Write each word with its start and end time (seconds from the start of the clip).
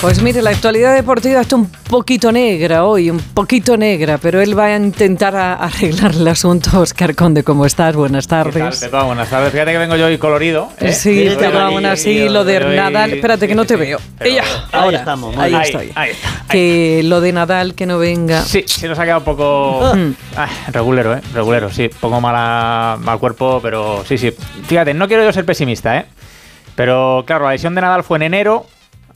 Pues 0.00 0.22
mire, 0.22 0.40
la 0.40 0.48
actualidad 0.48 0.94
deportiva 0.94 1.42
está 1.42 1.56
un 1.56 1.66
poquito 1.66 2.32
negra 2.32 2.86
hoy, 2.86 3.10
un 3.10 3.18
poquito 3.18 3.76
negra, 3.76 4.16
pero 4.16 4.40
él 4.40 4.58
va 4.58 4.64
a 4.64 4.76
intentar 4.76 5.36
arreglar 5.36 6.12
el 6.12 6.26
asunto. 6.26 6.80
Oscar 6.80 7.14
Conde, 7.14 7.44
¿cómo 7.44 7.66
estás? 7.66 7.94
Buenas 7.94 8.26
tardes. 8.26 8.80
¿Qué 8.80 8.88
tal, 8.88 9.04
Buenas 9.04 9.28
tardes. 9.28 9.52
Fíjate 9.52 9.72
que 9.72 9.78
vengo 9.78 9.96
yo 9.96 10.06
hoy 10.06 10.16
colorido. 10.16 10.70
¿eh? 10.78 10.94
Sí, 10.94 11.28
pero 11.38 11.60
aún 11.60 11.84
así, 11.84 12.30
lo 12.30 12.46
de 12.46 12.60
Nadal. 12.60 13.12
Espérate, 13.12 13.46
que 13.46 13.54
no 13.54 13.66
te 13.66 13.76
veo. 13.76 13.98
Ella, 14.20 14.42
ahí 14.72 14.94
estamos. 14.94 15.36
Ahí, 15.36 15.54
estoy. 15.54 15.92
Ahí, 15.94 16.12
está, 16.12 16.46
que 16.48 17.02
lo 17.04 17.20
de 17.20 17.32
Nadal, 17.34 17.74
que 17.74 17.84
no 17.84 17.98
venga. 17.98 18.40
Sí, 18.40 18.64
se 18.66 18.88
nos 18.88 18.98
ha 18.98 19.02
quedado 19.02 19.18
un 19.18 19.24
poco 19.26 19.92
mm. 19.94 20.12
ah, 20.34 20.48
regulero, 20.68 21.14
¿eh? 21.14 21.20
Regulero, 21.34 21.70
sí. 21.70 21.90
Pongo 22.00 22.22
mala, 22.22 22.96
mal 23.02 23.18
cuerpo, 23.18 23.60
pero 23.62 24.02
sí, 24.06 24.16
sí. 24.16 24.32
Fíjate, 24.66 24.94
no 24.94 25.06
quiero 25.08 25.24
yo 25.24 25.32
ser 25.34 25.44
pesimista, 25.44 25.98
¿eh? 25.98 26.06
Pero 26.74 27.22
claro, 27.26 27.44
la 27.44 27.52
lesión 27.52 27.74
de 27.74 27.82
Nadal 27.82 28.02
fue 28.02 28.16
en 28.16 28.22
enero 28.22 28.64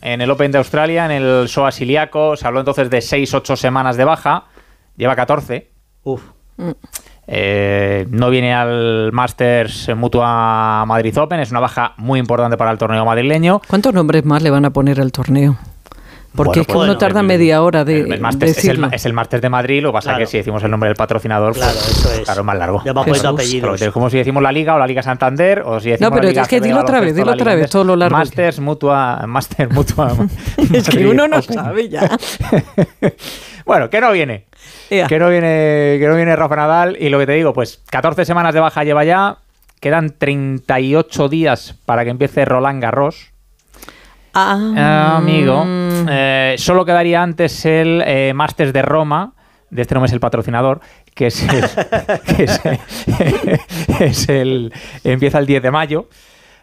en 0.04 0.20
el 0.20 0.30
Open 0.30 0.52
de 0.52 0.58
Australia, 0.58 1.06
en 1.06 1.10
el 1.10 1.48
SOA 1.48 1.72
Siliaco. 1.72 2.36
Se 2.36 2.46
habló 2.46 2.60
entonces 2.60 2.90
de 2.90 2.98
6-8 2.98 3.56
semanas 3.56 3.96
de 3.96 4.04
baja. 4.04 4.44
Lleva 4.96 5.16
14. 5.16 5.70
Uf. 6.02 6.22
Eh, 7.26 8.06
no 8.10 8.28
viene 8.28 8.52
al 8.52 9.12
Masters 9.12 9.90
Mutua 9.96 10.84
Madrid 10.86 11.18
Open. 11.18 11.40
Es 11.40 11.50
una 11.50 11.60
baja 11.60 11.94
muy 11.96 12.20
importante 12.20 12.58
para 12.58 12.70
el 12.70 12.76
torneo 12.76 13.04
madrileño. 13.06 13.62
¿Cuántos 13.66 13.94
nombres 13.94 14.26
más 14.26 14.42
le 14.42 14.50
van 14.50 14.66
a 14.66 14.70
poner 14.70 15.00
al 15.00 15.10
torneo? 15.10 15.56
Porque 16.34 16.60
es 16.60 16.66
que 16.66 16.76
uno 16.76 16.98
tarda 16.98 17.22
media 17.22 17.62
hora 17.62 17.84
de. 17.84 18.00
El, 18.00 18.12
es, 18.12 18.64
el, 18.64 18.84
es, 18.92 19.06
el, 19.06 19.40
de 19.40 19.48
Madrid, 19.48 19.82
lo 19.82 19.90
que 19.90 19.94
pasa 19.94 20.12
es 20.12 20.18
que 20.18 20.26
si 20.26 20.36
decimos 20.38 20.62
el 20.64 20.70
nombre 20.70 20.88
del 20.88 20.96
patrocinador, 20.96 21.52
pues, 21.52 21.64
claro, 21.64 21.78
eso 21.78 22.12
es. 22.12 22.20
claro 22.20 22.44
más 22.44 22.58
largo. 22.58 22.82
Es 23.74 23.90
como 23.90 24.10
si 24.10 24.18
decimos 24.18 24.42
la 24.42 24.50
Liga 24.50 24.74
o 24.74 24.78
la 24.78 24.86
Liga 24.86 25.02
Santander, 25.02 25.62
o 25.64 25.78
si 25.78 25.90
decimos 25.90 26.10
No, 26.10 26.16
pero 26.16 26.32
la 26.32 26.42
es 26.42 26.48
que 26.48 26.60
dilo 26.60 26.80
otra 26.80 27.00
vez, 27.00 27.14
dilo 27.14 27.32
otra 27.32 27.54
vez, 27.54 27.70
todo 27.70 27.84
lo 27.84 27.96
largo. 27.96 28.16
Masters 28.16 28.58
Mutua. 28.58 29.24
Master 29.26 29.72
Mutua. 29.72 30.12
es 30.72 30.88
que 30.88 31.06
uno 31.06 31.28
no 31.28 31.40
sabe 31.40 31.88
ya. 31.88 32.10
bueno, 33.64 33.88
que 33.88 34.00
no 34.00 34.10
viene. 34.10 34.46
Que 34.88 35.18
no 35.18 35.28
viene, 35.28 35.96
que 36.00 36.06
no 36.08 36.16
viene 36.16 36.34
Rafa 36.34 36.56
Nadal. 36.56 36.96
Y 36.98 37.10
lo 37.10 37.18
que 37.20 37.26
te 37.26 37.32
digo, 37.32 37.52
pues 37.52 37.80
14 37.90 38.24
semanas 38.24 38.54
de 38.54 38.60
baja 38.60 38.82
lleva 38.82 39.04
ya. 39.04 39.38
Quedan 39.78 40.14
38 40.16 41.28
días 41.28 41.76
para 41.84 42.04
que 42.04 42.10
empiece 42.10 42.44
Roland 42.44 42.82
Garros 42.82 43.34
Ah, 44.36 45.16
amigo. 45.18 45.64
Eh, 46.08 46.54
solo 46.58 46.84
quedaría 46.84 47.22
antes 47.22 47.64
el 47.64 48.02
eh, 48.06 48.32
Masters 48.34 48.72
de 48.72 48.82
Roma. 48.82 49.32
De 49.70 49.82
este 49.82 49.94
no 49.94 50.04
es 50.04 50.12
el 50.12 50.20
patrocinador, 50.20 50.80
que 51.14 51.26
es 51.26 51.42
el, 51.42 51.64
es 54.00 54.28
el, 54.28 54.72
empieza 55.02 55.38
el 55.38 55.46
10 55.46 55.62
de 55.62 55.70
mayo. 55.70 56.08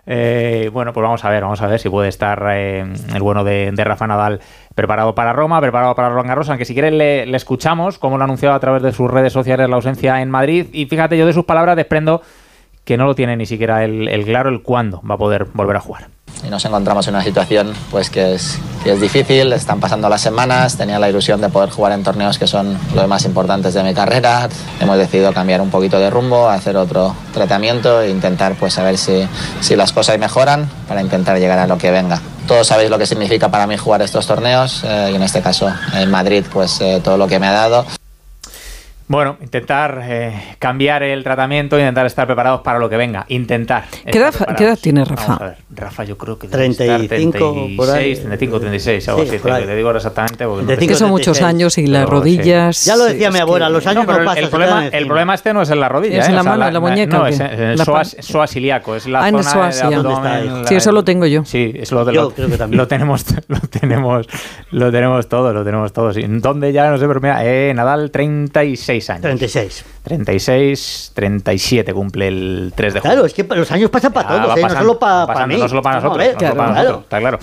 Eh, 0.05 0.69
bueno, 0.71 0.93
pues 0.93 1.03
vamos 1.03 1.23
a 1.25 1.29
ver, 1.29 1.43
vamos 1.43 1.61
a 1.61 1.67
ver 1.67 1.79
si 1.79 1.89
puede 1.89 2.09
estar 2.09 2.41
el 2.51 3.21
bueno 3.21 3.43
de, 3.43 3.71
Rafa 3.77 4.07
Nadal 4.07 4.39
preparado 4.73 5.13
para 5.13 5.33
Roma, 5.33 5.59
preparado 5.61 5.93
para 5.93 6.09
Roland 6.09 6.29
Garros, 6.29 6.49
aunque 6.49 6.65
si 6.65 6.73
quieren 6.73 6.97
le, 6.97 7.25
le, 7.25 7.37
escuchamos, 7.37 7.99
como 7.99 8.17
lo 8.17 8.23
ha 8.23 8.25
anunciado 8.25 8.55
a 8.55 8.59
través 8.59 8.81
de 8.81 8.93
sus 8.93 9.11
redes 9.11 9.33
sociales 9.33 9.69
la 9.69 9.75
ausencia 9.75 10.21
en 10.21 10.29
Madrid, 10.31 10.67
y 10.71 10.85
fíjate, 10.85 11.17
yo 11.17 11.25
de 11.25 11.33
sus 11.33 11.45
palabras 11.45 11.75
desprendo 11.75 12.21
que 12.83 12.97
no 12.97 13.05
lo 13.05 13.15
tiene 13.15 13.37
ni 13.37 13.45
siquiera 13.45 13.83
el, 13.83 14.23
claro 14.25 14.49
el 14.49 14.61
cuándo 14.61 15.01
va 15.09 15.15
a 15.15 15.17
poder 15.17 15.45
volver 15.53 15.75
a 15.75 15.79
jugar. 15.79 16.07
Y 16.45 16.49
nos 16.49 16.65
encontramos 16.65 17.07
en 17.07 17.15
una 17.15 17.23
situación 17.23 17.73
pues 17.91 18.09
que 18.09 18.35
es, 18.35 18.57
es 18.83 18.99
difícil, 18.99 19.53
están 19.53 19.79
pasando 19.79 20.09
las 20.09 20.21
semanas, 20.21 20.75
tenía 20.75 20.97
la 20.97 21.09
ilusión 21.09 21.39
de 21.39 21.49
poder 21.49 21.69
jugar 21.69 21.91
en 21.93 22.03
torneos 22.03 22.39
que 22.39 22.47
son 22.47 22.77
los 22.95 23.07
más 23.07 23.25
importantes 23.25 23.73
de 23.73 23.83
mi 23.83 23.93
carrera, 23.93 24.49
hemos 24.79 24.97
decidido 24.97 25.33
cambiar 25.33 25.61
un 25.61 25.69
poquito 25.69 25.99
de 25.99 26.09
rumbo, 26.09 26.49
hacer 26.49 26.77
otro 26.77 27.15
tratamiento 27.33 28.01
e 28.01 28.09
intentar 28.09 28.55
pues 28.55 28.73
saber 28.73 28.97
si, 28.97 29.27
si 29.61 29.75
las 29.75 29.91
cosas 29.93 30.17
mejoran 30.17 30.69
para 30.87 31.01
intentar 31.01 31.37
llegar 31.37 31.59
a 31.59 31.67
lo 31.67 31.77
que 31.77 31.91
venga. 31.91 32.19
Todos 32.47 32.67
sabéis 32.67 32.89
lo 32.89 32.97
que 32.97 33.05
significa 33.05 33.49
para 33.49 33.67
mí 33.67 33.77
jugar 33.77 34.01
estos 34.01 34.25
torneos 34.25 34.83
eh, 34.83 35.09
y 35.11 35.15
en 35.15 35.23
este 35.23 35.41
caso 35.41 35.71
en 35.93 36.09
Madrid 36.09 36.43
pues 36.51 36.81
eh, 36.81 37.01
todo 37.03 37.17
lo 37.17 37.27
que 37.27 37.39
me 37.39 37.47
ha 37.47 37.53
dado. 37.53 37.85
Bueno, 39.11 39.35
intentar 39.41 39.99
eh, 40.05 40.55
cambiar 40.57 41.03
el 41.03 41.21
tratamiento, 41.21 41.77
intentar 41.77 42.05
estar 42.05 42.25
preparados 42.25 42.61
para 42.61 42.79
lo 42.79 42.89
que 42.89 42.95
venga. 42.95 43.25
Intentar. 43.27 43.83
¿Qué 44.09 44.17
edad, 44.17 44.79
tiene 44.81 45.03
Rafa? 45.03 45.55
Rafa, 45.69 46.05
yo 46.05 46.17
creo 46.17 46.39
que 46.39 46.47
35, 46.47 47.07
36, 47.09 47.75
por 47.75 47.89
ahí. 47.89 48.15
35, 48.15 48.59
36, 48.61 49.09
algo 49.09 49.21
así. 49.23 49.37
Te, 49.37 49.75
digo 49.75 49.91
exactamente. 49.91 50.45
Porque 50.45 50.87
que 50.87 50.95
son 50.95 51.09
muchos 51.09 51.41
años 51.41 51.77
y 51.77 51.87
las 51.87 52.07
rodillas. 52.07 52.85
Ya 52.85 52.95
lo 52.95 53.03
decía 53.03 53.29
mi 53.31 53.39
abuela, 53.39 53.67
los 53.69 53.85
años 53.85 54.07
no, 54.07 54.15
pasan. 54.23 54.45
El 54.45 54.49
problema, 54.49 54.87
el 54.87 55.07
problema 55.07 55.33
este 55.33 55.53
no 55.53 55.61
es 55.63 55.69
en 55.69 55.81
la 55.81 55.89
rodilla. 55.89 56.21
Es 56.21 56.29
en 56.29 56.35
la 56.35 56.43
mano, 56.43 56.65
en 56.65 56.73
la 56.73 56.79
muñeca. 56.79 57.17
No, 57.17 57.27
es 57.27 57.37
en 57.37 57.51
el 57.51 57.79
psoas, 57.79 58.55
ilíaco. 58.55 58.95
Es 58.95 59.07
la 59.07 59.25
ah, 59.25 59.29
zona 59.29 59.43
psoas, 59.43 59.89
de 59.89 59.93
abdomen. 59.93 60.67
Sí, 60.67 60.75
eso 60.75 60.93
lo 60.93 61.03
tengo 61.03 61.25
yo. 61.25 61.43
Sí, 61.43 61.73
eso 61.75 61.95
lo, 61.95 62.09
yo 62.09 62.31
creo 62.31 62.47
que 62.47 62.57
también. 62.57 62.77
lo 62.77 62.87
tenemos, 62.87 63.25
lo 63.49 63.59
tenemos, 63.59 64.27
lo 64.71 64.89
tenemos 64.89 65.27
todos, 65.27 65.53
lo 65.53 65.65
tenemos 65.65 65.91
todos. 65.91 66.15
¿Dónde 66.25 66.71
ya 66.71 66.89
no 66.89 66.97
sé, 66.97 67.07
pero 67.07 67.19
mira, 67.19 67.43
eh, 67.43 67.73
Nadal 67.73 68.09
36 68.09 69.00
años. 69.09 69.21
36. 69.23 69.83
36, 70.03 71.11
37 71.13 71.93
cumple 71.93 72.27
el 72.27 72.73
3 72.75 72.93
de 72.93 72.99
julio. 72.99 73.13
Claro, 73.13 73.25
es 73.27 73.33
que 73.33 73.43
los 73.43 73.71
años 73.71 73.89
pasan 73.89 74.11
para 74.11 74.27
todos, 74.27 74.57
¿eh? 74.57 74.61
no 74.61 74.69
solo 74.69 74.99
para 74.99 75.47
mí. 75.47 75.57
No 75.57 75.69
solo 75.69 75.81
para 75.81 76.01
nosotros, 76.01 76.25
está 76.25 77.19
claro. 77.19 77.39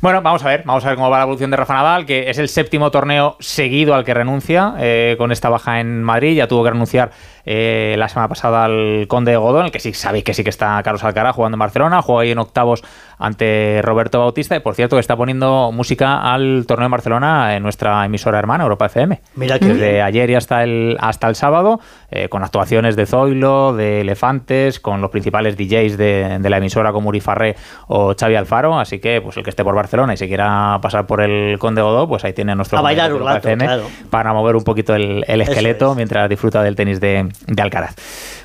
Bueno, 0.00 0.20
vamos 0.20 0.44
a 0.44 0.48
ver, 0.48 0.62
vamos 0.64 0.84
a 0.84 0.88
ver 0.88 0.96
cómo 0.96 1.10
va 1.10 1.18
la 1.18 1.22
evolución 1.24 1.50
de 1.50 1.56
Rafa 1.56 1.74
Nadal, 1.74 2.04
que 2.04 2.28
es 2.28 2.38
el 2.38 2.48
séptimo 2.48 2.90
torneo 2.90 3.36
seguido 3.40 3.94
al 3.94 4.04
que 4.04 4.12
renuncia 4.12 4.74
eh, 4.78 5.14
con 5.16 5.32
esta 5.32 5.48
baja 5.48 5.80
en 5.80 6.02
Madrid. 6.02 6.36
Ya 6.36 6.48
tuvo 6.48 6.64
que 6.64 6.70
renunciar 6.70 7.12
eh, 7.44 7.96
la 7.98 8.08
semana 8.08 8.28
pasada 8.28 8.64
al 8.64 9.06
Conde 9.08 9.32
de 9.32 9.36
Godón, 9.36 9.66
el 9.66 9.72
que 9.72 9.80
sí 9.80 9.92
sabéis 9.94 10.24
que 10.24 10.34
sí 10.34 10.44
que 10.44 10.50
está 10.50 10.80
Carlos 10.82 11.02
Alcaraz 11.02 11.34
jugando 11.34 11.56
en 11.56 11.60
Barcelona, 11.60 12.02
juega 12.02 12.22
ahí 12.22 12.30
en 12.30 12.38
octavos 12.38 12.84
ante 13.18 13.80
Roberto 13.82 14.18
Bautista 14.20 14.54
y 14.56 14.60
por 14.60 14.74
cierto 14.74 14.96
que 14.96 15.00
está 15.00 15.16
poniendo 15.16 15.70
música 15.72 16.32
al 16.32 16.64
torneo 16.66 16.86
en 16.86 16.92
Barcelona 16.92 17.56
en 17.56 17.62
nuestra 17.62 18.04
emisora 18.04 18.38
hermana 18.38 18.64
Europa 18.64 18.86
FM. 18.86 19.20
Mira 19.34 19.58
que 19.58 19.66
desde 19.66 20.02
ayer 20.02 20.30
y 20.30 20.34
hasta 20.34 20.62
el 20.62 20.96
hasta 21.00 21.28
el 21.28 21.34
sábado 21.34 21.80
eh, 22.12 22.28
con 22.28 22.44
actuaciones 22.44 22.94
de 22.94 23.06
Zoilo, 23.06 23.74
de 23.74 24.02
Elefantes, 24.02 24.78
con 24.78 25.00
los 25.00 25.10
principales 25.10 25.56
DJs 25.56 25.96
de, 25.96 26.38
la 26.42 26.58
emisora 26.58 26.92
como 26.92 27.08
Uri 27.08 27.20
Farré 27.20 27.56
o 27.88 28.14
Xavi 28.14 28.34
Alfaro, 28.36 28.78
así 28.78 28.98
que 28.98 29.20
pues 29.20 29.36
el 29.36 29.42
que 29.42 29.50
esté 29.50 29.64
por 29.64 29.74
Barcelona 29.74 30.14
y 30.14 30.16
se 30.16 30.28
quiera 30.28 30.78
pasar 30.82 31.06
por 31.06 31.22
el 31.22 31.58
Conde 31.58 31.82
Godó, 31.82 32.06
pues 32.06 32.24
ahí 32.24 32.32
tiene 32.32 32.54
nuestro 32.54 32.78
a 32.78 32.82
bailar 32.82 33.12
un 33.12 33.28
FM 33.28 33.66
para 34.10 34.32
mover 34.32 34.56
un 34.56 34.64
poquito 34.64 34.94
el, 34.94 35.24
esqueleto 35.26 35.94
mientras 35.94 36.28
disfruta 36.28 36.62
del 36.62 36.76
tenis 36.76 37.00
de, 37.00 37.28
de 37.46 37.62
Alcaraz. 37.62 37.96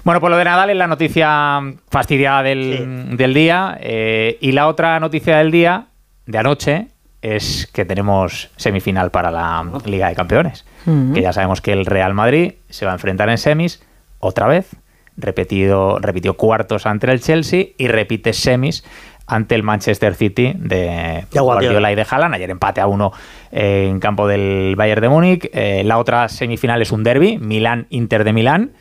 Bueno, 0.07 0.21
pues 0.21 0.31
lo 0.31 0.37
de 0.37 0.45
Nadal 0.45 0.69
es 0.69 0.77
la 0.77 0.87
noticia 0.87 1.59
fastidiada 1.89 2.41
del, 2.41 3.33
día. 3.33 3.77
Eh, 3.81 4.37
y 4.39 4.53
la 4.53 4.67
otra 4.69 5.01
noticia 5.01 5.37
del 5.37 5.51
día, 5.51 5.87
de 6.25 6.37
anoche, 6.37 6.87
es 7.21 7.67
que 7.67 7.85
tenemos 7.85 8.49
semifinal 8.57 9.11
para 9.11 9.31
la 9.31 9.65
Liga 9.85 10.09
de 10.09 10.15
Campeones. 10.15 10.65
Mm. 10.85 11.13
Que 11.13 11.21
ya 11.21 11.33
sabemos 11.33 11.61
que 11.61 11.73
el 11.73 11.85
Real 11.85 12.13
Madrid 12.13 12.53
se 12.69 12.85
va 12.85 12.91
a 12.91 12.95
enfrentar 12.95 13.29
en 13.29 13.37
semis 13.37 13.83
otra 14.19 14.47
vez. 14.47 14.75
Repetido, 15.17 15.97
repitió 15.99 16.35
cuartos 16.35 16.85
ante 16.85 17.11
el 17.11 17.21
Chelsea 17.21 17.67
y 17.77 17.87
repite 17.87 18.33
semis 18.33 18.83
ante 19.25 19.55
el 19.55 19.63
Manchester 19.63 20.15
City 20.15 20.53
de 20.55 21.25
Guardiola 21.33 21.91
y 21.91 21.95
de 21.95 22.05
Haaland. 22.09 22.35
Ayer 22.35 22.49
empate 22.49 22.81
a 22.81 22.87
uno 22.87 23.11
en 23.51 23.99
campo 23.99 24.27
del 24.27 24.75
Bayern 24.77 25.01
de 25.01 25.09
Múnich. 25.09 25.49
Eh, 25.53 25.83
la 25.83 25.97
otra 25.97 26.29
semifinal 26.29 26.81
es 26.81 26.91
un 26.91 27.03
derby, 27.03 27.37
Milán-Inter 27.37 28.23
de 28.23 28.33
Milán. 28.33 28.71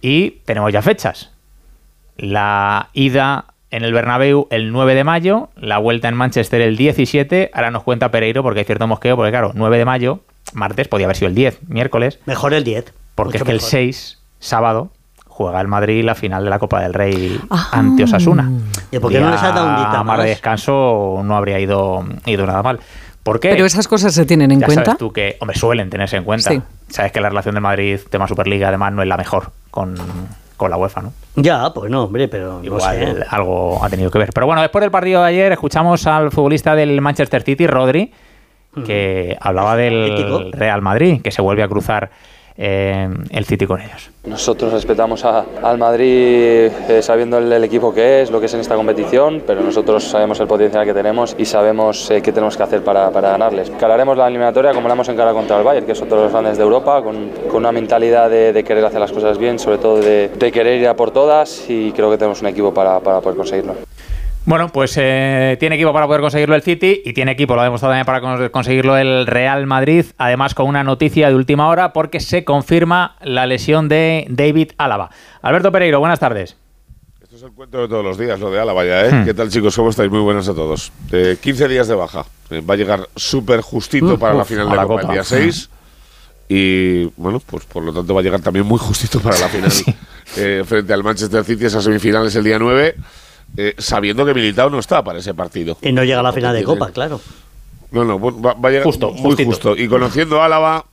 Y 0.00 0.42
tenemos 0.46 0.72
ya 0.72 0.82
fechas. 0.82 1.32
La 2.16 2.88
ida 2.92 3.51
en 3.72 3.84
el 3.84 3.92
Bernabéu 3.92 4.46
el 4.50 4.70
9 4.70 4.94
de 4.94 5.02
mayo, 5.02 5.48
la 5.56 5.78
vuelta 5.78 6.06
en 6.08 6.14
Manchester 6.14 6.60
el 6.60 6.76
17. 6.76 7.50
Ahora 7.54 7.70
nos 7.70 7.82
cuenta 7.82 8.10
Pereiro 8.10 8.42
porque 8.42 8.60
hay 8.60 8.66
cierto 8.66 8.86
mosqueo, 8.86 9.16
porque 9.16 9.30
claro, 9.30 9.52
9 9.54 9.78
de 9.78 9.84
mayo, 9.84 10.20
martes, 10.52 10.88
podía 10.88 11.06
haber 11.06 11.16
sido 11.16 11.28
el 11.28 11.34
10, 11.34 11.68
miércoles. 11.68 12.20
Mejor 12.26 12.52
el 12.52 12.64
10. 12.64 12.92
Porque 13.14 13.38
es 13.38 13.42
que 13.42 13.50
el 13.50 13.60
6, 13.60 14.18
sábado, 14.38 14.92
juega 15.26 15.60
el 15.60 15.68
Madrid 15.68 16.04
la 16.04 16.14
final 16.14 16.44
de 16.44 16.50
la 16.50 16.58
Copa 16.58 16.82
del 16.82 16.92
Rey 16.92 17.40
ah. 17.50 17.70
ante 17.72 18.04
Osasuna. 18.04 18.50
¿Y 18.90 18.98
por 18.98 19.10
qué 19.10 19.20
no 19.20 19.30
les 19.30 19.42
ha 19.42 19.52
dado 19.52 19.70
un 19.70 19.76
día 19.76 20.02
más? 20.02 20.22
de 20.22 20.28
descanso 20.28 21.22
no 21.24 21.34
habría 21.34 21.58
ido, 21.58 22.04
ido 22.26 22.46
nada 22.46 22.62
mal. 22.62 22.78
¿Por 23.22 23.40
qué? 23.40 23.50
Pero 23.50 23.64
esas 23.64 23.88
cosas 23.88 24.12
se 24.12 24.26
tienen 24.26 24.50
en 24.50 24.60
ya 24.60 24.66
cuenta. 24.66 24.84
Sabes 24.84 24.98
tú 24.98 25.12
que, 25.12 25.38
hombre, 25.40 25.56
suelen 25.56 25.88
tenerse 25.88 26.18
en 26.18 26.24
cuenta. 26.24 26.50
Sabes 26.88 27.10
que 27.10 27.20
la 27.20 27.30
relación 27.30 27.54
de 27.54 27.60
Madrid, 27.62 28.00
tema 28.10 28.28
Superliga, 28.28 28.68
además, 28.68 28.92
no 28.92 29.00
es 29.00 29.08
la 29.08 29.16
mejor 29.16 29.52
con, 29.70 29.94
la 30.70 30.76
UEFA, 30.76 31.02
¿no? 31.02 31.12
Ya, 31.36 31.72
pues 31.74 31.90
no, 31.90 32.04
hombre, 32.04 32.28
pero. 32.28 32.60
Igual 32.62 33.24
algo 33.28 33.84
ha 33.84 33.88
tenido 33.88 34.10
que 34.10 34.18
ver. 34.18 34.30
Pero 34.32 34.46
bueno, 34.46 34.62
después 34.62 34.80
del 34.82 34.90
partido 34.90 35.22
de 35.22 35.28
ayer, 35.28 35.52
escuchamos 35.52 36.06
al 36.06 36.30
futbolista 36.30 36.74
del 36.74 37.00
Manchester 37.00 37.42
City, 37.42 37.66
Rodri, 37.66 38.12
que 38.86 39.36
hablaba 39.40 39.76
del 39.76 40.52
Real 40.52 40.80
Madrid, 40.82 41.20
que 41.22 41.30
se 41.30 41.42
vuelve 41.42 41.62
a 41.62 41.68
cruzar 41.68 42.10
eh, 42.56 43.08
el 43.30 43.44
City 43.44 43.66
con 43.66 43.80
ellos. 43.80 44.10
Nosotros 44.24 44.72
respetamos 44.72 45.24
al 45.24 45.78
Madrid 45.78 46.70
eh, 46.88 47.00
sabiendo 47.02 47.38
el, 47.38 47.64
equipo 47.64 47.92
que 47.92 48.22
es, 48.22 48.30
lo 48.30 48.38
que 48.40 48.46
es 48.46 48.54
en 48.54 48.60
esta 48.60 48.76
competición, 48.76 49.42
pero 49.46 49.62
nosotros 49.62 50.04
sabemos 50.04 50.38
el 50.40 50.46
potencial 50.46 50.84
que 50.84 50.94
tenemos 50.94 51.34
y 51.38 51.44
sabemos 51.44 52.10
eh, 52.10 52.22
qué 52.22 52.32
tenemos 52.32 52.56
que 52.56 52.62
hacer 52.62 52.82
para, 52.82 53.10
para, 53.10 53.30
ganarles. 53.30 53.70
Cargaremos 53.70 54.16
la 54.16 54.28
eliminatoria 54.28 54.72
como 54.72 54.88
la 54.88 54.94
hemos 54.94 55.08
encarado 55.08 55.34
contra 55.34 55.58
el 55.58 55.64
Bayern, 55.64 55.86
que 55.86 55.92
es 55.92 56.02
otro 56.02 56.18
de 56.18 56.22
los 56.24 56.32
grandes 56.32 56.56
de 56.56 56.62
Europa, 56.62 57.02
con, 57.02 57.30
con 57.48 57.56
una 57.56 57.72
mentalidad 57.72 58.30
de, 58.30 58.62
querer 58.62 58.84
hacer 58.84 59.00
las 59.00 59.10
cosas 59.10 59.38
bien, 59.38 59.58
sobre 59.58 59.78
todo 59.78 60.00
de, 60.00 60.28
de, 60.28 60.52
querer 60.52 60.80
ir 60.80 60.86
a 60.86 60.94
por 60.94 61.10
todas 61.10 61.68
y 61.68 61.90
creo 61.92 62.10
que 62.10 62.18
tenemos 62.18 62.40
un 62.42 62.48
equipo 62.48 62.72
para, 62.72 63.00
para 63.00 63.20
poder 63.20 63.36
conseguirlo. 63.36 63.74
Bueno, 64.44 64.68
pues 64.70 64.94
eh, 64.98 65.56
tiene 65.60 65.76
equipo 65.76 65.92
para 65.92 66.06
poder 66.06 66.20
conseguirlo 66.20 66.56
el 66.56 66.62
City 66.62 67.00
y 67.04 67.12
tiene 67.12 67.30
equipo, 67.32 67.54
lo 67.54 67.60
ha 67.60 67.64
demostrado 67.64 67.92
también 67.92 68.06
para 68.06 68.20
cons- 68.20 68.50
conseguirlo 68.50 68.96
el 68.96 69.26
Real 69.26 69.66
Madrid, 69.68 70.04
además 70.18 70.54
con 70.54 70.66
una 70.66 70.82
noticia 70.82 71.28
de 71.28 71.36
última 71.36 71.68
hora 71.68 71.92
porque 71.92 72.18
se 72.18 72.44
confirma 72.44 73.16
la 73.22 73.46
lesión 73.46 73.88
de 73.88 74.26
David 74.28 74.72
Álava. 74.78 75.10
Alberto 75.42 75.70
Pereiro, 75.70 76.00
buenas 76.00 76.18
tardes. 76.18 76.56
Esto 77.22 77.36
es 77.36 77.42
el 77.44 77.52
cuento 77.52 77.80
de 77.82 77.88
todos 77.88 78.04
los 78.04 78.18
días, 78.18 78.40
lo 78.40 78.50
de 78.50 78.60
Álava 78.60 78.84
ya, 78.84 79.06
¿eh? 79.06 79.12
Hmm. 79.12 79.24
¿Qué 79.24 79.32
tal, 79.32 79.48
chicos? 79.48 79.76
¿Cómo 79.76 79.90
estáis? 79.90 80.10
Muy 80.10 80.20
buenas 80.20 80.48
a 80.48 80.54
todos. 80.54 80.90
Eh, 81.12 81.36
15 81.40 81.68
días 81.68 81.86
de 81.86 81.94
baja. 81.94 82.24
Eh, 82.50 82.60
va 82.68 82.74
a 82.74 82.76
llegar 82.76 83.08
súper 83.14 83.60
justito 83.60 84.18
para 84.18 84.34
la 84.34 84.44
final 84.44 84.68
de 84.68 84.74
la 84.76 84.82
Copa, 84.82 85.02
Copa. 85.02 85.12
el 85.12 85.18
día 85.18 85.24
6. 85.24 85.70
Y, 86.48 87.04
bueno, 87.16 87.40
pues 87.46 87.64
por 87.64 87.84
lo 87.84 87.92
tanto 87.92 88.12
va 88.12 88.20
a 88.20 88.22
llegar 88.24 88.40
también 88.40 88.66
muy 88.66 88.78
justito 88.78 89.20
para 89.20 89.38
la 89.38 89.48
final 89.48 89.70
eh, 90.36 90.64
frente 90.66 90.92
al 90.92 91.04
Manchester 91.04 91.44
City, 91.44 91.64
esas 91.66 91.84
semifinales 91.84 92.34
el 92.34 92.42
día 92.44 92.58
9, 92.58 92.96
eh, 93.56 93.74
sabiendo 93.78 94.24
que 94.24 94.34
Militao 94.34 94.70
no 94.70 94.78
está 94.78 95.02
para 95.04 95.18
ese 95.18 95.34
partido. 95.34 95.76
Y 95.82 95.92
no 95.92 96.04
llega 96.04 96.20
a 96.20 96.22
la 96.22 96.32
final 96.32 96.54
de 96.54 96.64
Copa, 96.64 96.90
claro. 96.90 97.20
No, 97.90 98.04
no, 98.04 98.18
bueno, 98.18 98.40
va, 98.40 98.54
va 98.54 98.68
a 98.68 98.72
llegar 98.72 98.86
Justo, 98.86 99.10
muy 99.12 99.22
justito. 99.32 99.50
justo. 99.50 99.76
Y 99.76 99.86
conociendo 99.88 100.40
a 100.40 100.46
Álava, 100.46 100.86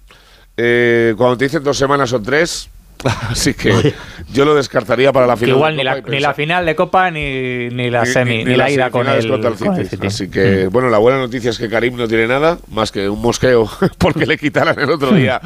eh, 0.58 1.14
cuando 1.18 1.38
te 1.38 1.46
dicen 1.46 1.64
dos 1.64 1.78
semanas 1.78 2.12
o 2.12 2.22
tres, 2.22 2.70
así 3.30 3.54
que 3.54 3.94
yo 4.34 4.44
lo 4.44 4.54
descartaría 4.56 5.14
para 5.14 5.26
la 5.26 5.36
Que 5.36 5.42
final. 5.46 5.56
igual 5.56 5.78
de 5.78 5.84
ni 5.84 5.90
Copa 5.90 6.02
la, 6.02 6.08
y 6.08 6.12
ni 6.12 6.20
la 6.20 6.34
final 6.34 6.66
de 6.66 6.76
Copa 6.76 7.12
ni, 7.12 7.70
ni 7.70 7.90
la 7.90 8.04
ni- 8.04 8.10
semi, 8.12 8.38
ni, 8.40 8.44
ni 8.44 8.56
la 8.58 8.70
ida 8.70 8.90
con 8.92 9.08
el, 9.08 9.26
con 9.30 9.58
City. 9.88 10.08
Así 10.08 10.30
que, 10.30 10.68
bueno, 10.68 10.90
la 10.90 10.98
buena 10.98 11.18
noticia 11.20 11.52
es 11.52 11.58
que 11.58 11.70
Karim 11.70 11.96
no 11.96 12.10
tiene 12.10 12.28
nada, 12.28 12.58
más 12.72 12.92
que 12.92 13.08
un 13.08 13.22
mosqueo, 13.22 13.70
porque 13.98 14.26
le 14.26 14.38
quitaran 14.38 14.78
el 14.78 14.90
otro 14.90 15.12
día 15.14 15.40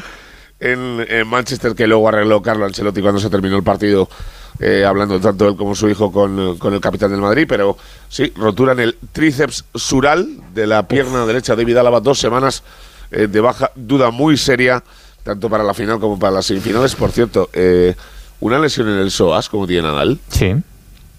en, 0.64 1.06
en 1.08 1.28
Manchester, 1.28 1.76
que 1.76 1.86
luego 1.88 2.08
arregló 2.08 2.42
Carlo 2.42 2.66
Ancelotti 2.66 3.02
cuando 3.02 3.20
se 3.20 3.30
terminó 3.30 3.58
el 3.58 3.64
partido, 3.64 4.10
eh, 4.60 4.86
hablando 4.86 5.20
tanto 5.20 5.48
él 5.48 5.56
como 5.56 5.76
su 5.76 5.90
hijo 5.90 6.12
con, 6.12 6.58
con 6.58 6.74
el 6.74 6.80
capitán 6.80 7.12
del 7.12 7.20
Madrid. 7.20 7.46
Pero 7.48 7.78
sí, 8.08 8.32
rotura 8.36 8.72
en 8.72 8.80
el 8.80 8.98
tríceps 9.12 9.66
sural 9.76 10.28
de 10.54 10.66
la 10.68 10.88
pierna 10.88 11.26
derecha 11.26 11.56
de 11.56 11.64
David 11.64 11.78
Álava, 11.78 12.00
dos 12.00 12.20
semanas 12.20 12.64
eh, 13.12 13.28
de 13.28 13.42
baja, 13.42 13.72
duda 13.76 14.10
muy 14.12 14.38
seria, 14.38 14.84
tanto 15.24 15.50
para 15.50 15.64
la 15.64 15.74
final 15.74 16.00
como 16.00 16.18
para 16.18 16.34
las 16.34 16.46
semifinales. 16.46 16.96
Por 16.96 17.12
cierto, 17.12 17.50
eh, 17.54 17.96
una 18.40 18.60
lesión 18.60 18.88
en 18.90 19.00
el 19.00 19.12
psoas, 19.12 19.50
como 19.50 19.68
tiene 19.68 19.84
Nadal. 19.84 20.20
Sí. 20.30 20.56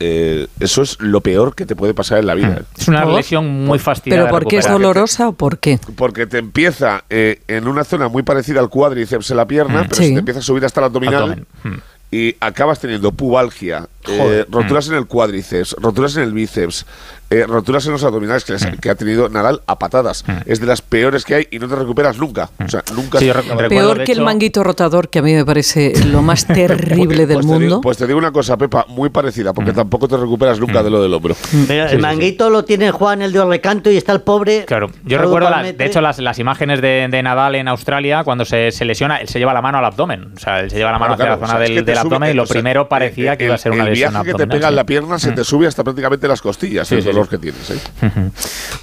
Eh, 0.00 0.48
eso 0.60 0.82
es 0.82 1.00
lo 1.00 1.20
peor 1.20 1.54
que 1.54 1.66
te 1.66 1.76
puede 1.76 1.94
pasar 1.94 2.18
en 2.18 2.26
la 2.26 2.34
vida. 2.34 2.62
Es 2.76 2.88
una 2.88 3.04
¿Por? 3.04 3.14
lesión 3.14 3.46
muy 3.64 3.78
fastidiosa. 3.78 4.24
¿Pero 4.24 4.30
por 4.38 4.46
qué 4.48 4.58
es 4.58 4.68
dolorosa 4.68 5.28
o 5.28 5.32
por 5.32 5.58
qué? 5.58 5.78
Porque 5.96 6.26
te 6.26 6.38
empieza 6.38 7.04
eh, 7.10 7.40
en 7.48 7.68
una 7.68 7.84
zona 7.84 8.08
muy 8.08 8.22
parecida 8.24 8.60
al 8.60 8.68
cuádriceps 8.68 9.30
en 9.30 9.36
la 9.36 9.46
pierna, 9.46 9.82
Mm. 9.82 9.88
pero 9.88 9.94
Sí. 9.96 10.08
se 10.08 10.12
te 10.14 10.18
empieza 10.18 10.40
a 10.40 10.42
subir 10.42 10.64
hasta 10.64 10.80
el 10.80 10.84
abdominal 10.86 11.14
Abdomen. 11.22 11.46
Mm. 11.62 11.74
y 12.10 12.36
acabas 12.40 12.80
teniendo 12.80 13.12
pubalgia, 13.12 13.86
eh, 14.08 14.18
Joder. 14.18 14.46
roturas 14.50 14.88
en 14.88 14.94
el 14.94 15.06
cuádriceps, 15.06 15.76
roturas 15.80 16.16
en 16.16 16.22
el 16.24 16.32
bíceps, 16.32 16.86
eh, 17.30 17.46
roturas 17.48 17.84
en 17.86 17.92
los 17.92 18.04
abdominales 18.04 18.44
que, 18.44 18.52
les- 18.52 18.64
Mm. 18.66 18.76
que 18.76 18.90
ha 18.90 18.94
tenido 18.94 19.28
Nadal 19.28 19.62
a 19.66 19.78
patadas. 19.78 20.24
Es 20.46 20.60
de 20.60 20.66
las 20.66 20.82
peores 20.82 21.24
que 21.24 21.34
hay 21.34 21.48
y 21.50 21.58
no 21.58 21.68
te 21.68 21.74
recuperas 21.74 22.18
nunca. 22.18 22.50
O 22.64 22.68
sea, 22.68 22.82
nunca 22.94 23.18
Sí, 23.18 23.32
recuerdo, 23.32 23.68
Peor 23.68 24.04
que 24.04 24.12
el 24.12 24.20
manguito 24.20 24.62
rotador, 24.62 25.08
que 25.08 25.18
a 25.20 25.22
mí 25.22 25.32
me 25.34 25.44
parece 25.44 25.92
lo 26.06 26.22
más 26.22 26.46
terrible 26.46 27.26
del 27.26 27.36
Pues 27.38 27.46
te 27.46 27.52
digo- 27.52 27.60
mundo. 27.60 27.80
pues 27.80 27.96
te 27.96 28.06
digo 28.06 28.18
una 28.18 28.30
cosa, 28.30 28.56
Pepa, 28.56 28.84
muy 28.88 29.08
parecida, 29.08 29.52
porque 29.52 29.72
Mm. 29.72 29.76
tampoco 29.76 30.06
te 30.06 30.16
recuperas 30.16 30.60
nunca 30.60 30.82
de 30.82 30.90
lo 30.90 31.02
del 31.02 31.12
hombro. 31.14 31.34
Pero 31.66 31.86
el 31.88 31.98
manguito 31.98 32.50
lo 32.50 32.64
tiene 32.64 32.90
Juan, 32.90 33.22
el 33.22 33.32
de 33.32 33.44
recanto, 33.44 33.90
y 33.90 33.96
está 33.96 34.12
el 34.12 34.20
pobre. 34.20 34.64
Claro, 34.66 34.90
yo 35.04 35.18
recuerdo, 35.18 35.48
de 35.76 35.84
hecho, 35.86 36.00
las, 36.00 36.18
las 36.18 36.38
imágenes 36.38 36.80
de, 36.82 37.08
de 37.10 37.22
Nadal 37.22 37.54
en 37.54 37.68
Australia, 37.68 38.22
cuando 38.24 38.44
se, 38.44 38.70
se 38.70 38.84
lesiona, 38.84 39.16
él 39.16 39.28
se 39.28 39.38
lleva 39.38 39.54
la 39.54 39.62
mano 39.62 39.78
al 39.78 39.84
abdomen. 39.86 40.32
O 40.36 40.38
sea, 40.38 40.60
él 40.60 40.70
se 40.70 40.76
lleva 40.76 40.92
la 40.92 40.98
mano 40.98 41.16
Claro, 41.16 41.34
hacia 41.34 41.38
claro, 41.38 41.40
la 41.40 41.44
o 41.44 41.48
zona 41.58 41.66
sea, 41.66 41.74
del, 41.76 41.84
del 41.84 41.98
abdomen 41.98 42.30
y 42.30 42.34
lo 42.34 42.46
primero 42.46 42.88
parecía 42.88 43.36
que 43.36 43.46
iba 43.46 43.54
a 43.54 43.58
ser 43.58 43.72
una 43.72 43.84
viaje 43.94 44.24
que 44.24 44.34
te 44.34 44.46
pega 44.46 44.68
en 44.68 44.74
la 44.76 44.84
pierna 44.84 45.18
se 45.18 45.32
te 45.32 45.44
sube 45.44 45.66
hasta 45.66 45.82
prácticamente 45.84 46.28
las 46.28 46.42
costillas, 46.42 46.86
Sí, 46.86 46.96
el 46.96 47.02
sí, 47.02 47.08
dolor 47.08 47.24
sí. 47.26 47.30
que 47.30 47.38
tienes. 47.38 47.70
¿eh? 47.70 47.78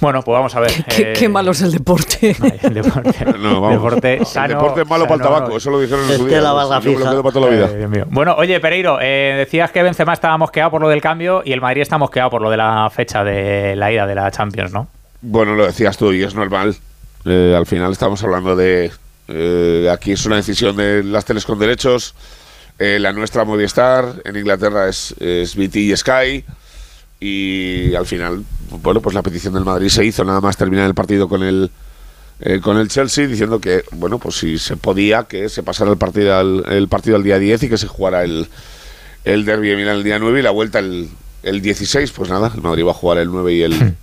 Bueno, 0.00 0.22
pues 0.22 0.34
vamos 0.34 0.54
a 0.56 0.60
ver. 0.60 0.72
Qué, 0.88 1.02
eh, 1.02 1.12
qué 1.16 1.28
malo 1.28 1.52
es 1.52 1.62
el 1.62 1.72
deporte. 1.72 2.36
el 2.62 2.74
deporte, 2.74 3.24
No, 3.38 3.60
vamos. 3.60 3.72
deporte 3.82 4.14
el 4.18 4.26
sano, 4.26 4.54
deporte 4.54 4.82
es 4.82 4.88
malo 4.88 5.04
para 5.04 5.14
el 5.16 5.22
sano, 5.22 5.34
tabaco, 5.36 5.56
eso 5.56 5.70
lo 5.70 5.80
dijeron 5.80 6.10
en 6.10 6.16
su 6.18 6.26
día. 6.26 6.40
la 6.40 6.48
¿no? 6.50 6.54
barra 6.68 6.80
lo 6.80 7.22
para 7.22 7.32
toda 7.32 7.50
la 7.50 7.52
vida. 7.56 7.68
Ay. 7.72 8.02
Bueno, 8.10 8.34
oye, 8.36 8.58
Pereiro, 8.60 8.98
eh, 9.00 9.34
decías 9.38 9.70
que 9.70 9.82
Benzema 9.82 10.12
estaba 10.12 10.36
mosqueado 10.38 10.70
por 10.70 10.80
lo 10.80 10.88
del 10.88 11.00
cambio 11.00 11.42
y 11.44 11.52
el 11.52 11.60
Madrid 11.60 11.82
está 11.82 11.98
mosqueado 11.98 12.30
por 12.30 12.42
lo 12.42 12.50
de 12.50 12.56
la 12.56 12.90
fecha 12.90 13.24
de 13.24 13.76
la 13.76 13.92
ida 13.92 14.06
de 14.06 14.14
la 14.14 14.30
Champions, 14.30 14.72
¿no? 14.72 14.88
Bueno, 15.20 15.54
lo 15.54 15.66
decías 15.66 15.96
tú 15.96 16.12
y 16.12 16.22
es 16.22 16.34
normal. 16.34 16.74
Eh, 17.24 17.54
al 17.56 17.66
final 17.66 17.92
estamos 17.92 18.22
hablando 18.24 18.56
de... 18.56 18.90
eh, 19.28 19.88
aquí 19.92 20.12
es 20.12 20.26
una 20.26 20.36
decisión 20.36 20.76
de 20.76 21.04
las 21.04 21.24
teles 21.24 21.44
con 21.46 21.58
derechos. 21.58 22.14
Eh, 22.84 22.98
la 22.98 23.12
nuestra 23.12 23.44
Movistar, 23.44 24.22
en 24.24 24.36
Inglaterra 24.36 24.88
es, 24.88 25.14
es 25.20 25.54
BT 25.56 25.76
y 25.76 25.96
Sky. 25.96 26.44
Y 27.20 27.94
al 27.94 28.04
final, 28.06 28.42
bueno, 28.82 29.00
pues 29.00 29.14
la 29.14 29.22
petición 29.22 29.54
del 29.54 29.64
Madrid 29.64 29.88
se 29.88 30.04
hizo 30.04 30.24
nada 30.24 30.40
más 30.40 30.56
terminar 30.56 30.86
el 30.86 30.94
partido 30.94 31.28
con 31.28 31.42
el, 31.44 31.70
eh, 32.40 32.58
con 32.60 32.76
el 32.78 32.88
Chelsea, 32.88 33.26
diciendo 33.28 33.60
que, 33.60 33.84
bueno, 33.92 34.18
pues 34.18 34.36
si 34.36 34.58
se 34.58 34.76
podía, 34.76 35.24
que 35.24 35.48
se 35.48 35.62
pasara 35.62 35.92
el 35.92 35.98
partido 35.98 36.36
al, 36.36 36.64
el 36.68 36.88
partido 36.88 37.14
al 37.16 37.22
día 37.22 37.38
10 37.38 37.62
y 37.62 37.68
que 37.68 37.78
se 37.78 37.86
jugara 37.86 38.24
el, 38.24 38.48
el 39.24 39.44
derby 39.44 39.68
de 39.68 39.76
Milán 39.76 39.96
el 39.98 40.02
día 40.02 40.18
9 40.18 40.40
y 40.40 40.42
la 40.42 40.50
vuelta 40.50 40.80
el, 40.80 41.08
el 41.44 41.62
16. 41.62 42.10
Pues 42.10 42.28
nada, 42.28 42.50
el 42.52 42.60
Madrid 42.60 42.84
va 42.84 42.90
a 42.90 42.94
jugar 42.94 43.18
el 43.18 43.28
9 43.30 43.54
y 43.54 43.62
el, 43.62 43.94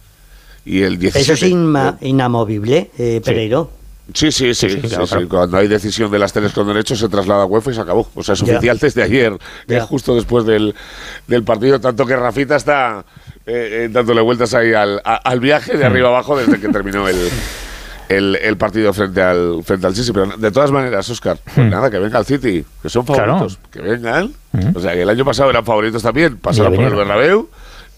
y 0.64 0.82
el 0.84 0.98
17. 0.98 1.20
Eso 1.20 1.34
es 1.34 1.52
inma- 1.52 1.98
inamovible, 2.00 2.90
eh, 2.98 3.20
Pereiro. 3.24 3.70
Sí, 3.74 3.79
sí, 4.14 4.32
sí. 4.32 4.54
sí, 4.54 4.70
sí, 4.70 4.78
claro, 4.82 5.06
sí. 5.08 5.12
claro. 5.14 5.30
Cuando 5.30 5.58
hay 5.58 5.68
decisión 5.68 6.10
de 6.12 6.20
las 6.20 6.32
teles 6.34 6.52
con 6.54 6.68
derechos 6.68 7.00
se 7.00 7.10
traslada 7.10 7.44
a 7.44 7.46
UEFA 7.46 7.72
y 7.72 7.74
se 7.76 7.82
acabó. 7.82 8.10
O 8.16 8.24
sea, 8.24 8.34
es 8.34 8.42
oficial 8.44 8.78
desde 8.78 9.04
ayer, 9.04 9.34
eh, 9.34 9.38
Ya. 9.68 9.82
justo 9.86 10.16
después 10.16 10.46
del, 10.46 10.76
del 11.28 11.44
partido. 11.44 11.80
Tanto 11.80 12.06
que 12.06 12.16
Rafita 12.16 12.56
está 12.56 13.06
eh, 13.46 13.86
eh, 13.86 13.90
dándole 13.92 14.22
vueltas 14.22 14.54
ahí 14.54 14.74
al, 14.74 15.02
a- 15.04 15.16
al 15.16 15.40
viaje 15.40 15.78
de 15.78 15.86
arriba 15.86 16.10
abajo 16.10 16.38
desde 16.38 16.60
que 16.60 16.68
terminó 16.70 17.08
el, 17.08 17.30
el, 18.10 18.36
el 18.38 18.58
partido 18.58 18.92
frente 18.94 19.22
al, 19.22 19.62
frente 19.64 19.88
al 19.88 19.94
Chelsea. 19.94 20.14
Pero 20.14 20.38
de 20.38 20.52
todas 20.52 20.72
maneras, 20.72 21.10
Oscar, 21.10 21.38
pues 21.56 21.68
nada, 21.70 21.90
que 21.92 22.00
venga 22.00 22.18
al 22.18 22.26
City, 22.26 22.64
que 22.82 22.90
son 22.90 23.06
Claro. 23.06 23.34
favoritos. 23.34 23.60
Que 23.72 23.82
vengan. 23.82 24.34
O 24.76 24.80
sea, 24.80 24.94
que 24.94 25.02
el 25.04 25.10
año 25.10 25.26
pasado 25.26 25.50
eran 25.50 25.64
favoritos 25.66 26.02
también. 26.04 26.38
Pasaron 26.38 26.74
por 26.76 26.84
el. 26.86 26.96
Bernabéu 26.96 27.50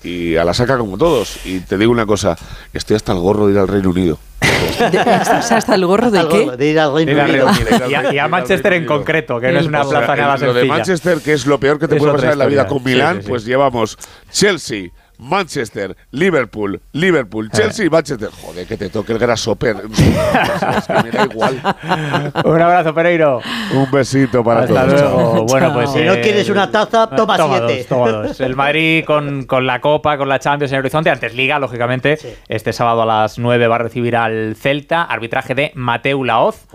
y 0.04 0.36
a 0.36 0.44
la 0.44 0.54
saca 0.54 0.78
como 0.78 0.98
todos. 0.98 1.46
Y 1.46 1.60
te 1.62 1.78
digo 1.78 1.92
una 1.92 2.06
cosa, 2.06 2.36
estoy 2.74 2.96
hasta 2.96 3.12
el 3.13 3.19
gorro 3.19 3.48
de 3.48 3.54
ir 3.54 3.60
al 3.60 3.68
Reino 3.68 3.90
Unido. 3.92 4.18
De- 4.92 4.98
¿Estás 4.98 5.52
hasta 5.52 5.75
el 5.75 5.86
gorro 5.86 6.12
de 6.12 6.19
qué? 6.28 6.44
gorro, 6.46 6.58
de 6.58 6.66
ir 6.68 6.80
al 6.80 6.94
Reino. 6.96 7.46
Y 7.90 7.94
a, 7.94 8.13
y 8.13 8.18
a 8.19 8.28
Manchester 8.28 8.74
en 8.74 8.86
concreto, 8.86 9.40
que 9.40 9.52
no 9.52 9.60
es 9.60 9.66
una 9.68 9.81
plaza 9.81 9.98
O 10.00 10.06
sea, 10.06 10.16
nada 10.16 10.36
el- 10.36 10.42
Lo 10.42 10.54
de 10.54 10.60
sencilla. 10.62 10.74
Manchester, 10.75 11.18
que 11.19 11.34
es 11.34 11.46
lo 11.46 11.60
peor 11.60 11.80
que 11.80 11.88
te 11.88 11.96
Es 11.96 12.00
puede 12.00 12.13
pasar 12.13 12.34
en 12.34 12.39
la 12.39 12.46
vida 12.46 12.68
con 12.68 12.84
Milán, 12.84 13.15
Sí, 13.18 13.22
sí, 13.22 13.25
sí. 13.25 13.30
pues 13.30 13.46
llevamos 13.46 13.98
Chelsea, 14.32 14.89
Manchester, 15.22 15.96
Liverpool, 16.10 16.82
Liverpool, 16.94 17.51
Chelsea 17.51 17.86
y 17.86 17.90
Manchester. 17.92 18.30
Joder, 18.42 18.66
que 18.66 18.75
te 18.75 18.90
toque 18.90 19.13
el 19.13 19.20
grasshopper. 19.20 19.75
es 19.92 20.88
que 20.88 21.04
me 21.04 21.12
da 21.12 21.25
igual. 21.32 21.62
Un 22.44 22.60
abrazo, 22.60 22.92
Pereiro. 22.92 23.40
Un 23.72 23.92
besito 23.92 24.44
para 24.44 24.62
Hasta 24.62 24.88
todos. 24.88 25.00
luego. 25.00 25.46
Bueno, 25.46 25.74
pues. 25.74 25.92
Si 25.92 26.00
no 26.01 26.16
quieres 26.16 26.50
una 26.50 26.72
taza, 26.72 27.08
toma 27.08 27.38
siete. 27.38 27.78
Dos, 27.78 27.88
toma 27.88 28.12
dos. 28.12 28.42
El 28.42 28.56
Madrid 28.56 29.06
con, 29.06 29.44
con 29.44 29.68
la 29.68 29.80
Copa, 29.80 30.18
con 30.18 30.28
la 30.28 30.40
Champions 30.40 30.72
en 30.72 30.78
el 30.78 30.80
horizonte, 30.80 31.12
antes 31.12 31.36
Liga, 31.36 31.60
lógicamente. 31.60 32.18
Sí. 32.18 32.30
Este 32.48 32.74
sábado 32.74 33.04
a 33.04 33.06
las 33.06 33.38
9 33.38 33.68
va 33.68 33.75
a 33.75 33.80
recibir 33.80 34.16
al 34.16 34.56
Celta, 34.56 35.04
arbitraje 35.04 35.54
de 35.54 35.72
Mateu 35.75 36.24
Laoz. 36.24 36.66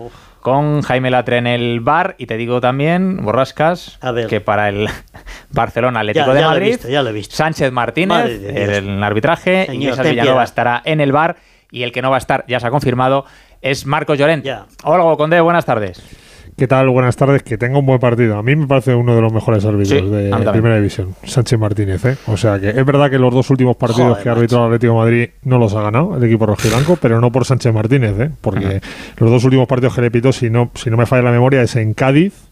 Con 0.47 0.81
Jaime 0.81 1.11
Latre 1.11 1.39
en 1.39 1.45
el 1.45 1.81
bar, 1.81 2.15
y 2.17 2.25
te 2.25 2.37
digo 2.37 2.61
también, 2.61 3.17
Borrascas, 3.21 3.99
que 4.29 4.39
para 4.39 4.69
el 4.69 4.87
Barcelona 5.51 5.99
Atlético 5.99 6.27
Ya- 6.27 6.33
de 6.35 6.39
ya 6.39 6.45
lo 6.45 6.51
he 6.51 6.53
Madrid, 6.55 6.69
visto, 6.71 6.87
ya 6.87 7.03
lo 7.03 7.09
he 7.09 7.11
visto. 7.11 7.35
Sánchez 7.35 7.69
Martínez 7.73 8.25
en 8.45 8.69
el 8.71 9.03
arbitraje, 9.03 9.65
Señor, 9.65 9.81
Iglesias 9.81 10.09
Villanova 10.09 10.43
estará 10.45 10.81
en 10.85 11.01
el 11.01 11.11
bar, 11.11 11.35
y 11.69 11.83
el 11.83 11.91
que 11.91 12.01
no 12.01 12.09
va 12.11 12.15
a 12.15 12.19
estar, 12.19 12.45
ya 12.47 12.61
se 12.61 12.67
ha 12.67 12.69
confirmado, 12.69 13.25
es 13.61 13.85
Marcos 13.85 14.17
Llorente. 14.17 14.55
Hola, 14.85 15.17
Conde, 15.17 15.41
buenas 15.41 15.65
tardes. 15.65 16.01
¿Qué 16.57 16.67
tal? 16.67 16.89
Buenas 16.89 17.15
tardes. 17.15 17.43
Que 17.43 17.55
tenga 17.55 17.77
un 17.77 17.85
buen 17.85 17.99
partido. 17.99 18.35
A 18.35 18.41
mí 18.41 18.55
me 18.55 18.65
parece 18.65 18.95
uno 18.95 19.15
de 19.15 19.21
los 19.21 19.31
mejores 19.31 19.63
árbitros 19.63 19.99
Sí, 20.01 20.09
de. 20.09 20.51
Primera 20.51 20.77
División, 20.77 21.13
Sánchez 21.23 21.59
Martínez. 21.59 22.03
¿eh? 22.03 22.17
O 22.25 22.35
sea 22.35 22.59
que 22.59 22.69
es 22.69 22.83
verdad 22.83 23.11
que 23.11 23.19
los 23.19 23.31
dos 23.31 23.47
últimos 23.51 23.75
partidos 23.75 24.09
Joder, 24.09 24.23
que 24.23 24.29
ha 24.29 24.31
arbitrado 24.31 24.63
el 24.65 24.73
Atlético 24.73 24.93
de 24.93 24.99
Madrid 24.99 25.29
no 25.43 25.59
los 25.59 25.75
ha 25.75 25.83
ganado 25.83 26.17
el 26.17 26.23
equipo 26.23 26.47
rojiblanco, 26.47 26.97
pero 26.99 27.21
no 27.21 27.31
por 27.31 27.45
Sánchez 27.45 27.71
Martínez, 27.71 28.19
¿eh? 28.19 28.31
porque 28.41 28.81
los 29.17 29.29
dos 29.29 29.43
últimos 29.43 29.67
partidos 29.67 29.93
que 29.93 30.01
le 30.01 30.09
pitó, 30.09 30.33
si 30.33 30.49
no, 30.49 30.71
si 30.73 30.89
no 30.89 30.97
me 30.97 31.05
falla 31.05 31.21
la 31.21 31.31
memoria, 31.31 31.61
es 31.61 31.75
en 31.75 31.93
Cádiz, 31.93 32.46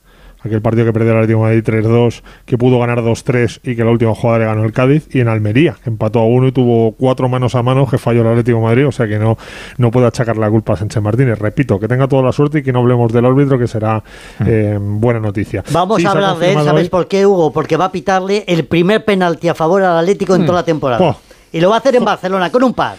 aquel 0.46 0.62
partido 0.62 0.86
que 0.86 0.94
perdió 0.94 1.12
el 1.12 1.18
Atlético 1.18 1.40
de 1.48 1.62
Madrid 1.62 1.64
3-2, 1.64 2.22
que 2.46 2.58
pudo 2.58 2.80
ganar 2.80 3.00
2-3 3.02 3.60
y 3.64 3.76
que 3.76 3.84
la 3.84 3.92
última 3.92 4.14
jugada 4.16 4.40
le 4.40 4.46
ganó 4.46 4.64
el 4.64 4.72
Cádiz, 4.74 5.08
y 5.14 5.20
en 5.20 5.28
Almería, 5.28 5.76
que 5.84 5.90
empató 5.90 6.20
a 6.20 6.26
uno 6.26 6.48
y 6.48 6.52
tuvo 6.52 6.94
cuatro 6.94 7.28
manos 7.30 7.56
a 7.56 7.64
mano 7.64 7.88
que 7.88 7.98
falló 7.98 8.22
el 8.22 8.28
Atlético 8.28 8.58
de 8.60 8.64
Madrid, 8.64 8.88
o 8.88 8.92
sea 8.92 9.08
que 9.08 9.18
no, 9.20 9.38
no 9.78 9.92
puedo 9.92 10.08
achacar 10.08 10.38
la 10.38 10.50
culpa 10.50 10.74
a 10.74 10.78
Sánchez 10.78 11.02
Martínez. 11.02 11.40
Repito, 11.40 11.80
que 11.80 11.88
tenga 11.88 12.08
toda 12.08 12.22
la 12.24 12.32
suerte 12.32 12.60
y 12.60 12.64
que 12.64 12.72
no 12.72 12.80
hablemos 12.80 13.12
del 13.12 13.26
árbitro, 13.26 13.58
que 13.60 13.68
será 13.68 14.04
eh, 14.46 14.78
buena 14.80 15.20
noticia. 15.20 15.64
Vamos 15.72 16.00
Sí, 16.02 16.06
a 16.06 16.12
hablar 16.12 16.38
de 16.38 16.52
él, 16.54 16.64
¿sabes 16.64 16.84
hoy- 16.84 16.90
por 16.90 17.08
qué, 17.08 17.26
Hugo? 17.26 17.52
Porque 17.52 17.78
va 17.78 17.86
a 17.86 17.92
pitarle 17.92 18.44
el 18.48 18.66
primer 18.66 19.06
penalti 19.06 19.48
a 19.50 19.56
favor 19.56 19.82
al 19.84 19.98
Atlético 20.00 20.36
en 20.36 20.46
toda 20.46 20.60
la 20.60 20.66
temporada. 20.66 21.04
Oh. 21.04 21.16
Y 21.52 21.62
lo 21.62 21.70
va 21.70 21.76
a 21.76 21.80
hacer 21.80 21.96
en 21.96 22.04
Barcelona, 22.04 22.52
con 22.52 22.64
un 22.64 22.74
par. 22.74 22.96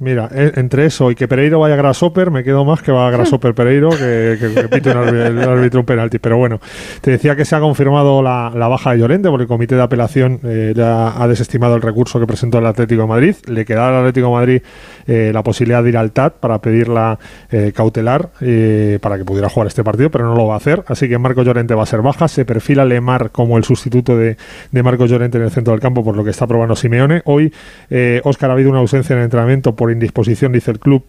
Mira, 0.00 0.28
eh, 0.32 0.52
entre 0.54 0.86
eso 0.86 1.10
y 1.10 1.16
que 1.16 1.26
Pereiro 1.26 1.58
vaya 1.58 1.74
a 1.74 1.76
Grasshopper, 1.76 2.30
me 2.30 2.44
quedo 2.44 2.64
más 2.64 2.82
que 2.82 2.92
va 2.92 3.08
a 3.08 3.10
Grasshopper 3.10 3.52
Pereiro 3.52 3.90
que, 3.90 4.36
que, 4.38 4.54
que 4.54 4.68
pite 4.68 4.92
un 4.92 4.96
árbitro, 4.98 5.26
el 5.26 5.38
árbitro 5.40 5.80
un 5.80 5.86
penalti. 5.86 6.18
Pero 6.20 6.36
bueno, 6.36 6.60
te 7.00 7.10
decía 7.10 7.34
que 7.34 7.44
se 7.44 7.56
ha 7.56 7.60
confirmado 7.60 8.22
la, 8.22 8.52
la 8.54 8.68
baja 8.68 8.92
de 8.92 8.98
Llorente 8.98 9.28
porque 9.28 9.42
el 9.42 9.48
comité 9.48 9.74
de 9.74 9.82
apelación 9.82 10.40
eh, 10.44 10.72
ya 10.76 11.20
ha 11.20 11.26
desestimado 11.26 11.74
el 11.74 11.82
recurso 11.82 12.20
que 12.20 12.26
presentó 12.26 12.58
el 12.58 12.66
Atlético 12.66 13.02
de 13.02 13.08
Madrid. 13.08 13.36
Le 13.46 13.64
queda 13.64 13.88
al 13.88 13.96
Atlético 13.96 14.28
de 14.28 14.32
Madrid 14.32 14.62
eh, 15.08 15.30
la 15.34 15.42
posibilidad 15.42 15.82
de 15.82 15.88
ir 15.88 15.96
al 15.96 16.12
TAT 16.12 16.34
para 16.34 16.60
pedirla 16.60 17.18
eh, 17.50 17.72
cautelar 17.74 18.30
eh, 18.40 18.98
para 19.00 19.16
que 19.18 19.24
pudiera 19.24 19.48
jugar 19.48 19.66
este 19.66 19.82
partido, 19.82 20.10
pero 20.10 20.26
no 20.26 20.34
lo 20.34 20.46
va 20.46 20.54
a 20.54 20.58
hacer. 20.58 20.84
Así 20.86 21.08
que 21.08 21.18
Marco 21.18 21.42
Llorente 21.42 21.74
va 21.74 21.82
a 21.82 21.86
ser 21.86 22.02
baja. 22.02 22.28
Se 22.28 22.44
perfila 22.44 22.84
Lemar 22.84 23.30
como 23.30 23.56
el 23.58 23.64
sustituto 23.64 24.16
de, 24.16 24.36
de 24.70 24.82
Marco 24.82 25.06
Llorente 25.06 25.38
en 25.38 25.44
el 25.44 25.50
centro 25.50 25.72
del 25.72 25.80
campo, 25.80 26.04
por 26.04 26.16
lo 26.16 26.22
que 26.24 26.30
está 26.30 26.46
probando 26.46 26.76
Simeone. 26.76 27.22
Hoy, 27.24 27.52
eh, 27.90 28.20
Óscar, 28.24 28.50
ha 28.50 28.52
habido 28.52 28.70
una 28.70 28.80
ausencia 28.80 29.14
en 29.14 29.20
el 29.20 29.24
entrenamiento 29.24 29.74
por 29.74 29.87
indisposición, 29.92 30.52
dice 30.52 30.70
el 30.70 30.78
club, 30.78 31.04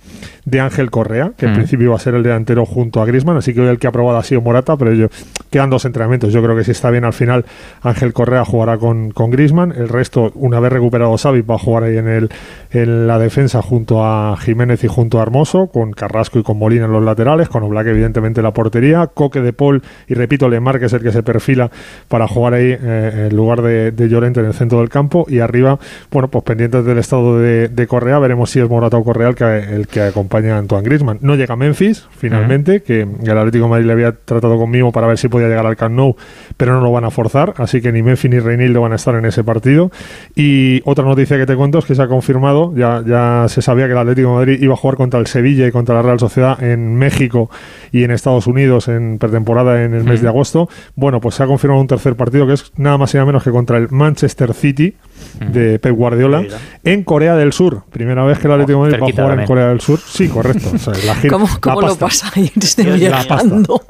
de 0.45 0.59
Ángel 0.59 0.89
Correa, 0.91 1.31
que 1.38 1.45
en 1.45 1.51
Mm. 1.53 1.55
principio 1.55 1.86
iba 1.88 1.95
a 1.95 2.00
ser 2.00 2.15
el 2.15 2.24
delantero 2.24 2.65
junto 2.65 3.01
a 3.01 3.05
Grisman. 3.05 3.38
Así 3.38 3.53
que 3.53 3.62
hoy 3.62 3.67
el 3.67 3.79
que 3.79 3.88
ha 3.88 3.91
probado 3.91 4.17
ha 4.17 4.24
sido 4.24 4.41
Morata, 4.41 4.77
pero 4.77 4.93
yo, 4.93 5.07
quedan 5.50 5.69
dos 5.69 5.86
entrenamientos. 5.86 6.31
Yo 6.33 6.41
creo 6.43 6.55
que 6.55 6.63
si 6.63 6.71
está 6.71 6.89
bien 6.91 7.05
al 7.05 7.13
final, 7.13 7.45
Ángel 7.81 8.13
Correa 8.13 8.45
jugará 8.45 8.77
con, 8.77 9.12
con 9.12 9.31
Grisman. 9.31 9.71
El 9.71 9.89
resto, 9.89 10.31
una 10.36 10.59
vez 10.59 10.71
recuperado 10.71 11.15
Xavi, 11.17 11.41
va 11.41 11.55
a 11.55 11.59
jugar 11.59 11.83
ahí 11.83 11.98
en, 11.98 12.07
el, 12.07 12.29
en 12.71 13.07
la 13.07 13.19
defensa 13.19 13.62
junto 13.62 14.03
a 14.05 14.36
Jiménez 14.38 14.83
y 14.83 14.88
junto 14.88 15.19
a 15.19 15.24
Hermoso, 15.24 15.67
con 15.67 15.91
Carrasco 15.91 16.39
y 16.39 16.43
con 16.43 16.57
Molina 16.57 16.86
en 16.86 16.91
los 16.91 17.03
laterales, 17.03 17.50
con 17.50 17.63
Oblak 17.63 17.88
evidentemente 17.88 18.39
en 18.41 18.43
la 18.45 18.51
portería, 18.53 19.07
Coque 19.07 19.41
de 19.41 19.53
Paul 19.53 19.81
y 20.07 20.13
repito, 20.13 20.48
Lemar, 20.50 20.79
que 20.79 20.86
es 20.86 20.93
el 20.93 21.01
que 21.01 21.12
se 21.12 21.24
perfila 21.24 21.71
para 22.07 22.27
jugar 22.27 22.53
ahí 22.53 22.75
eh, 22.79 23.27
en 23.29 23.36
lugar 23.36 23.62
de, 23.62 23.91
de 23.91 24.07
Llorente 24.09 24.39
en 24.39 24.45
el 24.45 24.53
centro 24.53 24.79
del 24.79 24.89
campo 24.89 25.25
y 25.27 25.39
arriba, 25.39 25.79
bueno, 26.12 26.27
pues 26.29 26.43
pendientes 26.43 26.86
del 26.86 26.98
estado 27.00 27.39
de, 27.39 27.67
de 27.69 27.88
Correa, 27.88 28.19
veremos 28.19 28.50
si 28.51 28.59
es 28.59 28.68
Morata 28.69 28.97
o 28.97 29.03
Correa 29.03 29.29
el 29.29 29.35
que, 29.35 29.57
el 29.57 29.88
que 29.88 30.01
acompaña 30.01 30.55
a 30.55 30.59
Antoine 30.59 30.83
Griezmann. 30.83 31.17
No 31.21 31.35
llega 31.35 31.55
Memphis, 31.55 32.07
finalmente, 32.11 32.81
que 32.81 33.01
el 33.01 33.38
Atlético 33.38 33.65
de 33.65 33.69
Madrid 33.69 33.85
le 33.85 33.93
había 33.93 34.11
tratado 34.13 34.57
conmigo 34.57 34.91
para 34.91 35.07
ver 35.07 35.17
si 35.17 35.27
podía 35.27 35.47
llegar 35.47 35.65
al 35.65 35.75
Camp 35.75 35.95
Nou, 35.95 36.15
pero 36.57 36.73
no 36.73 36.81
lo 36.81 36.91
van 36.91 37.03
a 37.03 37.11
forzar, 37.11 37.53
así 37.57 37.81
que 37.81 37.91
ni 37.91 38.01
Memphis 38.01 38.31
ni 38.31 38.39
Reinildo 38.39 38.81
van 38.81 38.93
a 38.93 38.95
estar 38.95 39.15
en 39.15 39.25
ese 39.25 39.43
partido. 39.43 39.91
Y 40.35 40.81
otra 40.85 41.03
noticia 41.03 41.38
que 41.38 41.45
te 41.45 41.55
cuento 41.55 41.79
es 41.79 41.85
que 41.85 41.95
se 41.95 42.01
ha 42.01 42.07
confirmado, 42.07 42.73
ya, 42.75 43.03
ya 43.05 43.45
se 43.49 43.61
sabía 43.61 43.88
que 43.88 43.93
el 43.93 43.97
Atlético 43.97 44.29
de 44.29 44.35
Madrid 44.35 44.61
iba 44.61 44.73
a 44.73 44.77
jugar 44.77 44.97
contra 44.97 45.19
el 45.19 45.27
Sevilla 45.27 45.67
y 45.67 45.71
contra 45.71 45.95
la 45.95 46.01
Real 46.01 46.19
Sociedad 46.19 46.61
en 46.63 46.95
México 46.95 47.49
y 47.91 48.03
en 48.03 48.11
Estados 48.11 48.47
Unidos 48.47 48.88
en 48.88 49.17
pretemporada 49.17 49.83
en 49.83 49.93
el 49.93 50.03
mes 50.03 50.21
de 50.21 50.27
agosto. 50.27 50.69
Bueno, 50.95 51.19
pues 51.19 51.35
se 51.35 51.43
ha 51.43 51.47
confirmado 51.47 51.81
un 51.81 51.88
tercer 51.88 52.15
partido 52.15 52.47
que 52.47 52.53
es 52.53 52.71
nada 52.77 52.97
más 52.97 53.13
y 53.13 53.17
nada 53.17 53.25
menos 53.25 53.43
que 53.43 53.51
contra 53.51 53.77
el 53.77 53.89
Manchester 53.89 54.53
City 54.53 54.95
de 55.51 55.79
Pep 55.79 55.93
Guardiola 55.95 56.43
en 56.83 57.03
Corea 57.03 57.35
del 57.35 57.53
Sur. 57.53 57.83
Primera 57.91 58.23
vez 58.25 58.39
que 58.39 58.47
el 58.47 58.53
Atlético 58.53 58.85
de 58.85 58.91
Madrid 58.91 59.03
va 59.03 59.07
a 59.07 59.11
jugar 59.23 59.39
en. 59.39 59.45
Corea 59.45 59.67
del 59.69 59.81
Sur. 59.81 59.99
Sí, 59.99 60.27
correcto. 60.27 60.69
O 60.73 60.77
sea, 60.77 60.93
la 61.05 61.15
gira- 61.21 61.29
¿Cómo, 61.33 61.45
la 61.47 61.59
cómo 61.59 61.81
lo 61.81 61.88
pasta. 61.95 62.05
pasáis 62.05 62.51
La 62.55 62.91
pasta. 62.91 62.95
viajando? 62.95 63.81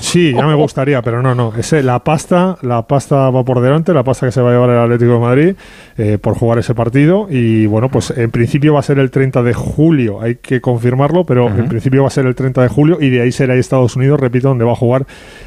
Sí, 0.00 0.32
ya 0.34 0.46
me 0.46 0.54
gustaría, 0.54 1.02
pero 1.02 1.22
no, 1.22 1.34
no. 1.34 1.52
Ese, 1.56 1.82
la 1.82 2.02
pasta, 2.04 2.56
la 2.62 2.82
pasta 2.86 3.30
va 3.30 3.44
por 3.44 3.60
delante, 3.60 3.92
la 3.94 4.04
pasta 4.04 4.26
que 4.26 4.32
se 4.32 4.40
va 4.40 4.50
a 4.50 4.52
llevar 4.52 4.70
el 4.70 4.78
Atlético 4.78 5.12
de 5.14 5.18
Madrid 5.20 5.54
eh, 5.98 6.18
por 6.20 6.34
jugar 6.36 6.58
ese 6.58 6.74
partido. 6.74 7.26
Y 7.30 7.66
bueno, 7.66 7.88
pues 7.88 8.10
en 8.16 8.30
principio 8.30 8.74
va 8.74 8.80
a 8.80 8.82
ser 8.82 8.98
el 8.98 9.10
30 9.10 9.42
de 9.42 9.54
julio, 9.54 10.20
hay 10.20 10.36
que 10.36 10.60
confirmarlo, 10.60 11.24
pero 11.24 11.48
en 11.48 11.68
principio 11.68 12.02
va 12.02 12.08
a 12.08 12.10
ser 12.10 12.26
el 12.26 12.34
30 12.34 12.62
de 12.62 12.68
julio 12.68 12.98
y 13.00 13.10
de 13.10 13.20
ahí 13.22 13.32
será 13.32 13.54
Estados 13.54 13.94
Unidos, 13.96 14.18
repito, 14.18 14.48
donde 14.48 14.64
va 14.64 14.72
a 14.72 14.76
jugar 14.76 15.06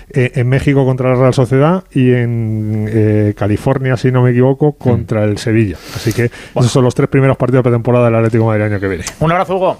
eh, 0.09 0.31
en 0.35 0.47
México 0.47 0.85
contra 0.85 1.09
la 1.09 1.15
Real 1.15 1.33
Sociedad 1.33 1.83
y 1.93 2.11
en 2.11 2.85
eh, 2.89 3.33
California, 3.37 3.97
si 3.97 4.11
no 4.11 4.21
me 4.21 4.31
equivoco, 4.31 4.73
contra 4.73 5.25
el 5.25 5.38
Sevilla. 5.38 5.77
Así 5.96 6.13
que 6.13 6.25
esos 6.25 6.72
son 6.72 6.84
los 6.84 6.96
tres 6.96 7.10
primeros 7.10 7.38
partidos 7.38 7.63
de 7.63 7.70
pretemporada 7.70 8.05
del 8.05 8.15
Atlético 8.15 8.44
de 8.44 8.48
Madrid 8.48 8.65
el 8.65 8.72
año 8.74 8.79
que 8.79 8.88
viene. 8.88 9.05
Un 9.20 9.32
abrazo, 9.32 9.55
Hugo. 9.55 9.77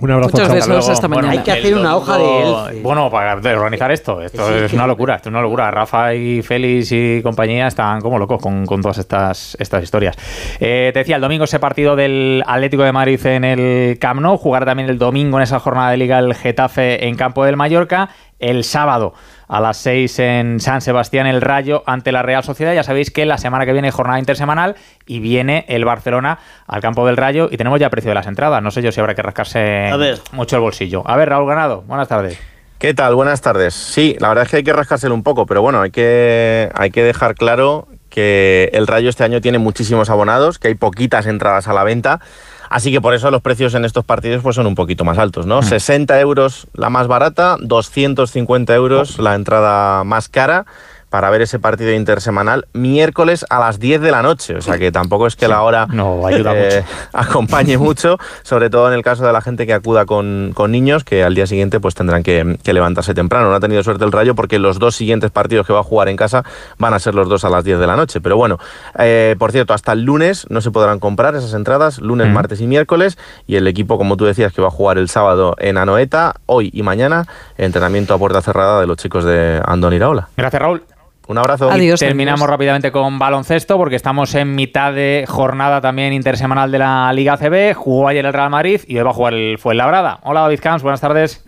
Un 0.00 0.12
abrazo. 0.12 0.30
Muchos 0.30 0.46
chao. 0.46 0.54
besos. 0.76 0.88
hasta 0.90 1.08
mañana. 1.08 1.30
Hay 1.32 1.38
que 1.40 1.50
hacer 1.50 1.74
una 1.76 1.96
hoja 1.96 2.18
de 2.18 2.42
Elce. 2.42 2.82
Bueno, 2.82 3.10
para 3.10 3.34
organizar 3.34 3.90
esto. 3.90 4.22
Esto 4.22 4.46
Sí, 4.46 4.54
es 4.54 4.70
que- 4.70 4.76
una 4.76 4.86
locura. 4.86 5.16
Esto 5.16 5.28
es 5.28 5.32
una 5.32 5.42
locura. 5.42 5.72
Rafa 5.72 6.14
y 6.14 6.40
Félix 6.42 6.92
y 6.92 7.20
compañía 7.20 7.66
están 7.66 8.00
como 8.00 8.16
locos 8.16 8.40
con, 8.40 8.64
con 8.64 8.80
todas 8.80 8.98
estas, 8.98 9.56
estas 9.58 9.82
historias. 9.82 10.16
Eh, 10.60 10.90
te 10.92 11.00
decía, 11.00 11.16
el 11.16 11.22
domingo 11.22 11.42
ese 11.44 11.58
partido 11.58 11.96
del 11.96 12.44
Atlético 12.46 12.84
de 12.84 12.92
Madrid 12.92 13.26
en 13.26 13.42
el 13.42 13.98
Camp 13.98 14.20
Nou. 14.20 14.36
Jugar 14.36 14.64
también 14.64 14.88
el 14.88 14.98
domingo 14.98 15.38
en 15.38 15.42
esa 15.42 15.58
jornada 15.58 15.90
de 15.90 15.96
Liga 15.96 16.20
el 16.20 16.32
Getafe 16.32 17.08
en 17.08 17.16
campo 17.16 17.44
del 17.44 17.56
Mallorca. 17.56 18.10
El 18.38 18.62
sábado 18.62 19.14
a 19.48 19.60
las 19.60 19.78
6 19.78 20.18
en 20.18 20.60
San 20.60 20.80
Sebastián 20.80 21.26
el 21.26 21.40
Rayo 21.40 21.82
ante 21.86 22.12
la 22.12 22.22
Real 22.22 22.44
Sociedad. 22.44 22.74
Ya 22.74 22.82
sabéis 22.82 23.10
que 23.10 23.24
la 23.26 23.38
semana 23.38 23.64
que 23.66 23.72
viene 23.72 23.90
jornada 23.90 24.18
intersemanal 24.18 24.76
y 25.06 25.20
viene 25.20 25.64
el 25.68 25.84
Barcelona 25.84 26.38
al 26.66 26.80
campo 26.82 27.06
del 27.06 27.16
Rayo 27.16 27.48
y 27.50 27.56
tenemos 27.56 27.80
ya 27.80 27.90
precio 27.90 28.10
de 28.10 28.14
las 28.14 28.26
entradas. 28.26 28.62
No 28.62 28.70
sé 28.70 28.82
yo 28.82 28.92
si 28.92 29.00
habrá 29.00 29.14
que 29.14 29.22
rascarse 29.22 29.88
A 29.90 29.96
ver. 29.96 30.18
mucho 30.32 30.56
el 30.56 30.62
bolsillo. 30.62 31.02
A 31.06 31.16
ver, 31.16 31.30
Raúl 31.30 31.48
Ganado, 31.48 31.82
buenas 31.82 32.08
tardes. 32.08 32.38
¿Qué 32.78 32.94
tal? 32.94 33.14
Buenas 33.16 33.40
tardes. 33.40 33.74
Sí, 33.74 34.16
la 34.20 34.28
verdad 34.28 34.44
es 34.44 34.50
que 34.50 34.56
hay 34.58 34.62
que 34.62 34.72
rascárselo 34.72 35.12
un 35.14 35.24
poco, 35.24 35.46
pero 35.46 35.62
bueno, 35.62 35.80
hay 35.80 35.90
que, 35.90 36.70
hay 36.74 36.90
que 36.90 37.02
dejar 37.02 37.34
claro 37.34 37.88
que 38.08 38.70
el 38.72 38.86
Rayo 38.86 39.08
este 39.08 39.24
año 39.24 39.40
tiene 39.40 39.58
muchísimos 39.58 40.10
abonados, 40.10 40.58
que 40.60 40.68
hay 40.68 40.74
poquitas 40.74 41.26
entradas 41.26 41.66
a 41.66 41.72
la 41.72 41.82
venta, 41.82 42.20
así 42.68 42.92
que 42.92 43.00
por 43.00 43.14
eso 43.14 43.30
los 43.30 43.42
precios 43.42 43.74
en 43.74 43.84
estos 43.84 44.04
partidos 44.04 44.42
pues 44.42 44.56
son 44.56 44.66
un 44.66 44.74
poquito 44.74 45.04
más 45.04 45.18
altos, 45.18 45.46
¿no? 45.46 45.62
60 45.62 46.20
euros 46.20 46.68
la 46.74 46.90
más 46.90 47.06
barata, 47.06 47.56
250 47.60 48.74
euros 48.74 49.18
la 49.18 49.34
entrada 49.34 50.04
más 50.04 50.28
cara 50.28 50.66
para 51.10 51.30
ver 51.30 51.42
ese 51.42 51.58
partido 51.58 51.92
intersemanal 51.92 52.66
miércoles 52.72 53.44
a 53.50 53.58
las 53.58 53.78
10 53.80 54.00
de 54.00 54.10
la 54.10 54.22
noche, 54.22 54.56
o 54.56 54.60
sea 54.62 54.78
que 54.78 54.92
tampoco 54.92 55.26
es 55.26 55.36
que 55.36 55.48
la 55.48 55.62
hora 55.62 55.86
No, 55.90 56.26
ayuda 56.26 56.52
mucho. 56.54 56.84
acompañe 57.12 57.78
mucho, 57.78 58.18
sobre 58.42 58.70
todo 58.70 58.88
en 58.88 58.94
el 58.94 59.02
caso 59.02 59.24
de 59.26 59.32
la 59.32 59.40
gente 59.40 59.66
que 59.66 59.72
acuda 59.74 60.06
con, 60.06 60.52
con 60.54 60.70
niños, 60.70 61.04
que 61.04 61.24
al 61.24 61.34
día 61.34 61.46
siguiente 61.46 61.80
pues 61.80 61.94
tendrán 61.94 62.22
que, 62.22 62.58
que 62.62 62.72
levantarse 62.72 63.14
temprano. 63.14 63.48
No 63.50 63.54
ha 63.56 63.60
tenido 63.60 63.82
suerte 63.82 64.04
el 64.04 64.12
Rayo 64.12 64.34
porque 64.34 64.58
los 64.58 64.78
dos 64.78 64.96
siguientes 64.96 65.30
partidos 65.30 65.66
que 65.66 65.72
va 65.72 65.80
a 65.80 65.84
jugar 65.84 66.08
en 66.08 66.16
casa 66.16 66.44
van 66.78 66.94
a 66.94 66.98
ser 66.98 67.14
los 67.14 67.28
dos 67.28 67.44
a 67.44 67.48
las 67.50 67.64
10 67.64 67.78
de 67.78 67.86
la 67.86 67.96
noche. 67.96 68.20
Pero 68.20 68.36
bueno, 68.36 68.58
eh, 68.98 69.34
por 69.38 69.52
cierto, 69.52 69.74
hasta 69.74 69.92
el 69.92 70.02
lunes 70.02 70.46
no 70.50 70.60
se 70.60 70.70
podrán 70.70 70.98
comprar 70.98 71.34
esas 71.34 71.54
entradas, 71.54 71.98
lunes, 71.98 72.28
Mm. 72.28 72.32
martes 72.32 72.60
y 72.60 72.66
miércoles, 72.66 73.16
y 73.46 73.56
el 73.56 73.66
equipo, 73.66 73.96
como 73.98 74.16
tú 74.16 74.24
decías, 74.24 74.52
que 74.52 74.60
va 74.62 74.68
a 74.68 74.70
jugar 74.72 74.98
el 74.98 75.08
sábado 75.08 75.54
en 75.58 75.78
Anoeta, 75.78 76.34
hoy 76.46 76.70
y 76.72 76.82
mañana, 76.82 77.26
entrenamiento 77.56 78.12
a 78.14 78.18
puerta 78.18 78.42
cerrada 78.42 78.80
de 78.80 78.86
los 78.86 78.96
chicos 78.98 79.24
de 79.24 79.60
Andón 79.64 79.94
Iraola. 79.94 80.28
Gracias, 80.36 80.60
Raúl. 80.62 80.82
Un 81.28 81.36
abrazo. 81.36 81.70
Adiós. 81.70 82.00
Terminamos 82.00 82.40
adiós. 82.40 82.50
rápidamente 82.50 82.90
con 82.90 83.18
baloncesto 83.18 83.76
porque 83.76 83.96
estamos 83.96 84.34
en 84.34 84.54
mitad 84.54 84.94
de 84.94 85.26
jornada 85.28 85.82
también 85.82 86.14
intersemanal 86.14 86.72
de 86.72 86.78
la 86.78 87.12
Liga 87.12 87.36
CB. 87.36 87.74
Jugó 87.74 88.08
ayer 88.08 88.24
el 88.24 88.32
Real 88.32 88.48
Madrid 88.48 88.80
y 88.86 88.96
hoy 88.96 89.04
va 89.04 89.10
a 89.10 89.14
jugar 89.14 89.34
el 89.34 89.58
Fuenlabrada. 89.58 90.20
Hola, 90.22 90.40
David 90.40 90.60
Camps, 90.60 90.82
buenas 90.82 91.02
tardes. 91.02 91.44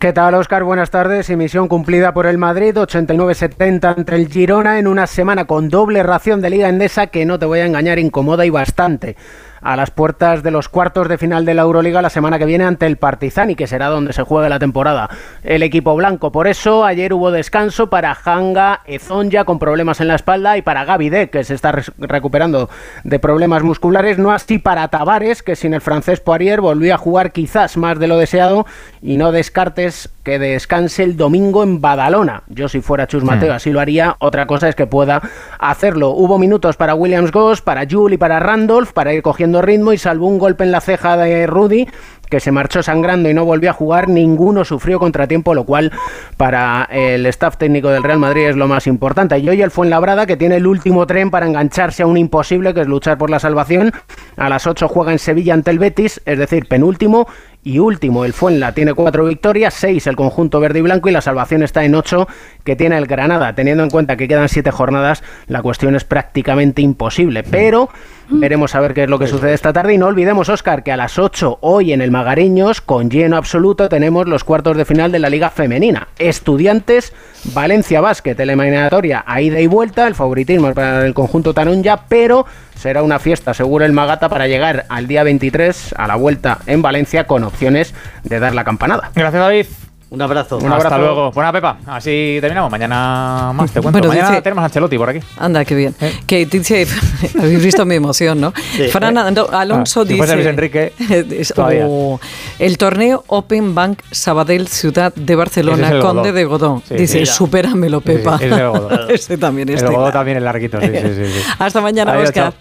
¿Qué 0.00 0.14
tal, 0.14 0.32
Oscar? 0.32 0.64
Buenas 0.64 0.90
tardes. 0.90 1.28
Y 1.28 1.36
misión 1.36 1.68
cumplida 1.68 2.14
por 2.14 2.24
el 2.24 2.38
Madrid, 2.38 2.74
89-70 2.74 3.94
ante 3.98 4.14
el 4.14 4.28
Girona 4.28 4.78
en 4.78 4.86
una 4.86 5.06
semana 5.06 5.44
con 5.44 5.68
doble 5.68 6.02
ración 6.02 6.40
de 6.40 6.48
Liga 6.48 6.70
Endesa 6.70 7.08
que 7.08 7.26
no 7.26 7.38
te 7.38 7.44
voy 7.44 7.60
a 7.60 7.66
engañar, 7.66 7.98
incomoda 7.98 8.46
y 8.46 8.50
bastante. 8.50 9.16
A 9.62 9.76
las 9.76 9.90
puertas 9.90 10.42
de 10.42 10.50
los 10.50 10.68
cuartos 10.68 11.08
de 11.08 11.18
final 11.18 11.44
de 11.44 11.54
la 11.54 11.62
Euroliga 11.62 12.02
la 12.02 12.10
semana 12.10 12.38
que 12.38 12.44
viene 12.44 12.64
ante 12.64 12.86
el 12.86 12.96
Partizani, 12.96 13.54
que 13.54 13.66
será 13.66 13.88
donde 13.88 14.12
se 14.12 14.22
juegue 14.22 14.48
la 14.48 14.58
temporada. 14.58 15.08
El 15.44 15.62
equipo 15.62 15.94
blanco. 15.94 16.32
Por 16.32 16.48
eso 16.48 16.84
ayer 16.84 17.12
hubo 17.12 17.30
descanso 17.30 17.88
para 17.88 18.16
Hanga 18.24 18.80
Ezonja 18.86 19.44
con 19.44 19.58
problemas 19.58 20.00
en 20.00 20.08
la 20.08 20.16
espalda 20.16 20.56
y 20.58 20.62
para 20.62 20.84
Gavide, 20.84 21.30
que 21.30 21.44
se 21.44 21.54
está 21.54 21.72
recuperando 21.98 22.68
de 23.04 23.18
problemas 23.18 23.62
musculares. 23.62 24.18
No 24.18 24.32
así 24.32 24.58
para 24.58 24.88
Tavares, 24.88 25.42
que 25.42 25.56
sin 25.56 25.74
el 25.74 25.80
francés 25.80 26.20
Poirier 26.20 26.60
volvió 26.60 26.94
a 26.94 26.98
jugar 26.98 27.32
quizás 27.32 27.76
más 27.76 27.98
de 27.98 28.08
lo 28.08 28.18
deseado 28.18 28.66
y 29.00 29.16
no 29.16 29.32
descartes 29.32 30.10
que 30.22 30.38
descanse 30.38 31.02
el 31.02 31.16
domingo 31.16 31.62
en 31.62 31.80
Badalona. 31.80 32.44
Yo 32.48 32.68
si 32.68 32.80
fuera 32.80 33.08
Chus 33.08 33.24
Mateo 33.24 33.52
así 33.52 33.70
lo 33.70 33.80
haría, 33.80 34.16
otra 34.20 34.46
cosa 34.46 34.68
es 34.68 34.76
que 34.76 34.86
pueda 34.86 35.20
hacerlo. 35.58 36.10
Hubo 36.10 36.38
minutos 36.38 36.76
para 36.76 36.94
Williams 36.94 37.32
Goss, 37.32 37.60
para 37.60 37.86
Jules 37.90 38.14
y 38.14 38.18
para 38.18 38.38
Randolph 38.38 38.92
para 38.92 39.12
ir 39.12 39.22
cogiendo 39.22 39.51
ritmo 39.60 39.92
y 39.92 39.98
salvo 39.98 40.28
un 40.28 40.38
golpe 40.38 40.64
en 40.64 40.72
la 40.72 40.80
ceja 40.80 41.16
de 41.16 41.46
Rudy 41.46 41.86
que 42.32 42.40
se 42.40 42.50
marchó 42.50 42.82
sangrando 42.82 43.28
y 43.28 43.34
no 43.34 43.44
volvió 43.44 43.68
a 43.68 43.74
jugar, 43.74 44.08
ninguno 44.08 44.64
sufrió 44.64 44.98
contratiempo, 44.98 45.52
lo 45.52 45.64
cual 45.64 45.92
para 46.38 46.88
el 46.90 47.26
staff 47.26 47.58
técnico 47.58 47.90
del 47.90 48.02
Real 48.02 48.18
Madrid 48.18 48.48
es 48.48 48.56
lo 48.56 48.68
más 48.68 48.86
importante. 48.86 49.38
Y 49.38 49.50
hoy 49.50 49.60
el 49.60 49.70
Fuenlabrada, 49.70 50.24
que 50.24 50.38
tiene 50.38 50.56
el 50.56 50.66
último 50.66 51.06
tren 51.06 51.30
para 51.30 51.46
engancharse 51.46 52.02
a 52.02 52.06
un 52.06 52.16
imposible, 52.16 52.72
que 52.72 52.80
es 52.80 52.86
luchar 52.86 53.18
por 53.18 53.28
la 53.28 53.38
salvación, 53.38 53.92
a 54.38 54.48
las 54.48 54.66
8 54.66 54.88
juega 54.88 55.12
en 55.12 55.18
Sevilla 55.18 55.52
ante 55.52 55.72
el 55.72 55.78
Betis, 55.78 56.22
es 56.24 56.38
decir, 56.38 56.66
penúltimo 56.68 57.28
y 57.64 57.78
último. 57.78 58.24
El 58.24 58.32
Fuenla 58.32 58.72
tiene 58.72 58.94
cuatro 58.94 59.26
victorias, 59.26 59.74
seis 59.74 60.06
el 60.06 60.16
conjunto 60.16 60.58
verde 60.58 60.78
y 60.78 60.82
blanco 60.82 61.10
y 61.10 61.12
la 61.12 61.20
salvación 61.20 61.62
está 61.62 61.84
en 61.84 61.94
ocho 61.94 62.28
que 62.64 62.76
tiene 62.76 62.98
el 62.98 63.06
Granada. 63.06 63.54
Teniendo 63.54 63.82
en 63.82 63.90
cuenta 63.90 64.16
que 64.16 64.28
quedan 64.28 64.48
siete 64.48 64.70
jornadas, 64.70 65.22
la 65.46 65.62
cuestión 65.62 65.94
es 65.96 66.04
prácticamente 66.04 66.82
imposible. 66.82 67.42
Pero 67.42 67.88
veremos 68.28 68.74
a 68.74 68.80
ver 68.80 68.94
qué 68.94 69.04
es 69.04 69.10
lo 69.10 69.18
que 69.18 69.26
sucede 69.26 69.54
esta 69.54 69.72
tarde. 69.72 69.94
Y 69.94 69.98
no 69.98 70.06
olvidemos, 70.06 70.48
Oscar, 70.48 70.82
que 70.82 70.92
a 70.92 70.96
las 70.96 71.18
8 71.18 71.58
hoy 71.60 71.92
en 71.92 72.00
el 72.00 72.10
Magariños, 72.10 72.80
con 72.80 73.10
lleno 73.10 73.36
absoluto, 73.36 73.88
tenemos 73.88 74.26
los 74.26 74.44
cuartos 74.44 74.76
de 74.76 74.84
final 74.84 75.12
de 75.12 75.18
la 75.18 75.30
Liga 75.30 75.50
Femenina. 75.50 76.08
Estudiantes, 76.18 77.12
Valencia 77.52 78.00
Basket, 78.00 78.38
eliminatoria 78.38 79.24
a 79.26 79.40
ida 79.40 79.60
y 79.60 79.66
vuelta. 79.66 80.06
El 80.06 80.14
favoritismo 80.14 80.68
es 80.68 80.74
para 80.74 81.04
el 81.04 81.14
conjunto 81.14 81.54
Taronja, 81.54 82.04
pero 82.08 82.46
será 82.74 83.02
una 83.02 83.18
fiesta, 83.18 83.54
seguro 83.54 83.84
el 83.84 83.92
Magata, 83.92 84.28
para 84.28 84.48
llegar 84.48 84.86
al 84.88 85.06
día 85.06 85.22
23 85.22 85.94
a 85.96 86.06
la 86.06 86.16
vuelta 86.16 86.58
en 86.66 86.82
Valencia 86.82 87.26
con 87.26 87.44
opciones 87.44 87.94
de 88.24 88.40
dar 88.40 88.54
la 88.54 88.64
campanada. 88.64 89.10
Gracias, 89.14 89.42
David. 89.42 89.91
Un 90.12 90.20
abrazo. 90.20 90.58
Un 90.58 90.70
Hasta 90.70 90.98
luego. 90.98 91.32
Buena 91.32 91.50
Pepa. 91.52 91.78
Así 91.86 92.36
terminamos. 92.40 92.70
Mañana 92.70 93.50
más 93.54 93.70
te 93.72 93.80
cuento. 93.80 93.98
Bueno, 93.98 94.08
Mañana 94.08 94.28
dice- 94.30 94.42
tenemos 94.42 94.60
a 94.62 94.66
Ancelotti 94.66 94.98
por 94.98 95.08
aquí. 95.08 95.20
Anda, 95.38 95.64
qué 95.64 95.74
bien. 95.74 95.94
Que 96.26 96.44
dice, 96.44 96.86
habéis 97.40 97.64
visto 97.64 97.86
mi 97.86 97.94
emoción, 97.94 98.38
¿no? 98.38 98.52
Fran 98.90 99.14
Ando- 99.16 99.48
Alonso 99.50 100.02
Ah, 100.02 100.04
si 100.06 100.12
dice... 100.14 100.34
Luis 100.36 100.46
Enrique, 100.46 100.92
es- 101.30 101.54
todavía. 101.54 101.86
o 101.88 102.20
el 102.58 102.76
torneo 102.76 103.24
Open 103.28 103.74
Bank 103.74 104.00
Sabadell 104.10 104.68
Ciudad 104.68 105.14
de 105.14 105.34
Barcelona, 105.34 105.86
es 105.88 105.92
el 105.94 106.00
Conde 106.00 106.20
Godó. 106.22 106.32
de 106.34 106.44
Godón. 106.44 106.82
Sí, 106.86 106.94
dice, 106.94 107.20
mira. 107.20 107.32
supéramelo, 107.32 108.00
Sí, 108.00 108.04
sí, 108.12 108.18
Pepa. 108.18 108.36
ese 108.36 108.46
es 108.48 108.52
el 108.52 108.68
Godó. 108.68 109.08
Ese 109.08 109.38
también 109.38 109.68
El 109.70 109.74
estoy. 109.76 109.94
Godó 109.94 110.12
también 110.12 110.36
es 110.36 110.42
larguito. 110.42 110.78
Sí, 110.78 110.88
sí, 110.88 111.14
sí, 111.14 111.24
sí. 111.32 111.40
Hasta 111.58 111.80
mañana, 111.80 112.12
Adiós, 112.12 112.28
Oscar. 112.28 112.52
chao. 112.52 112.60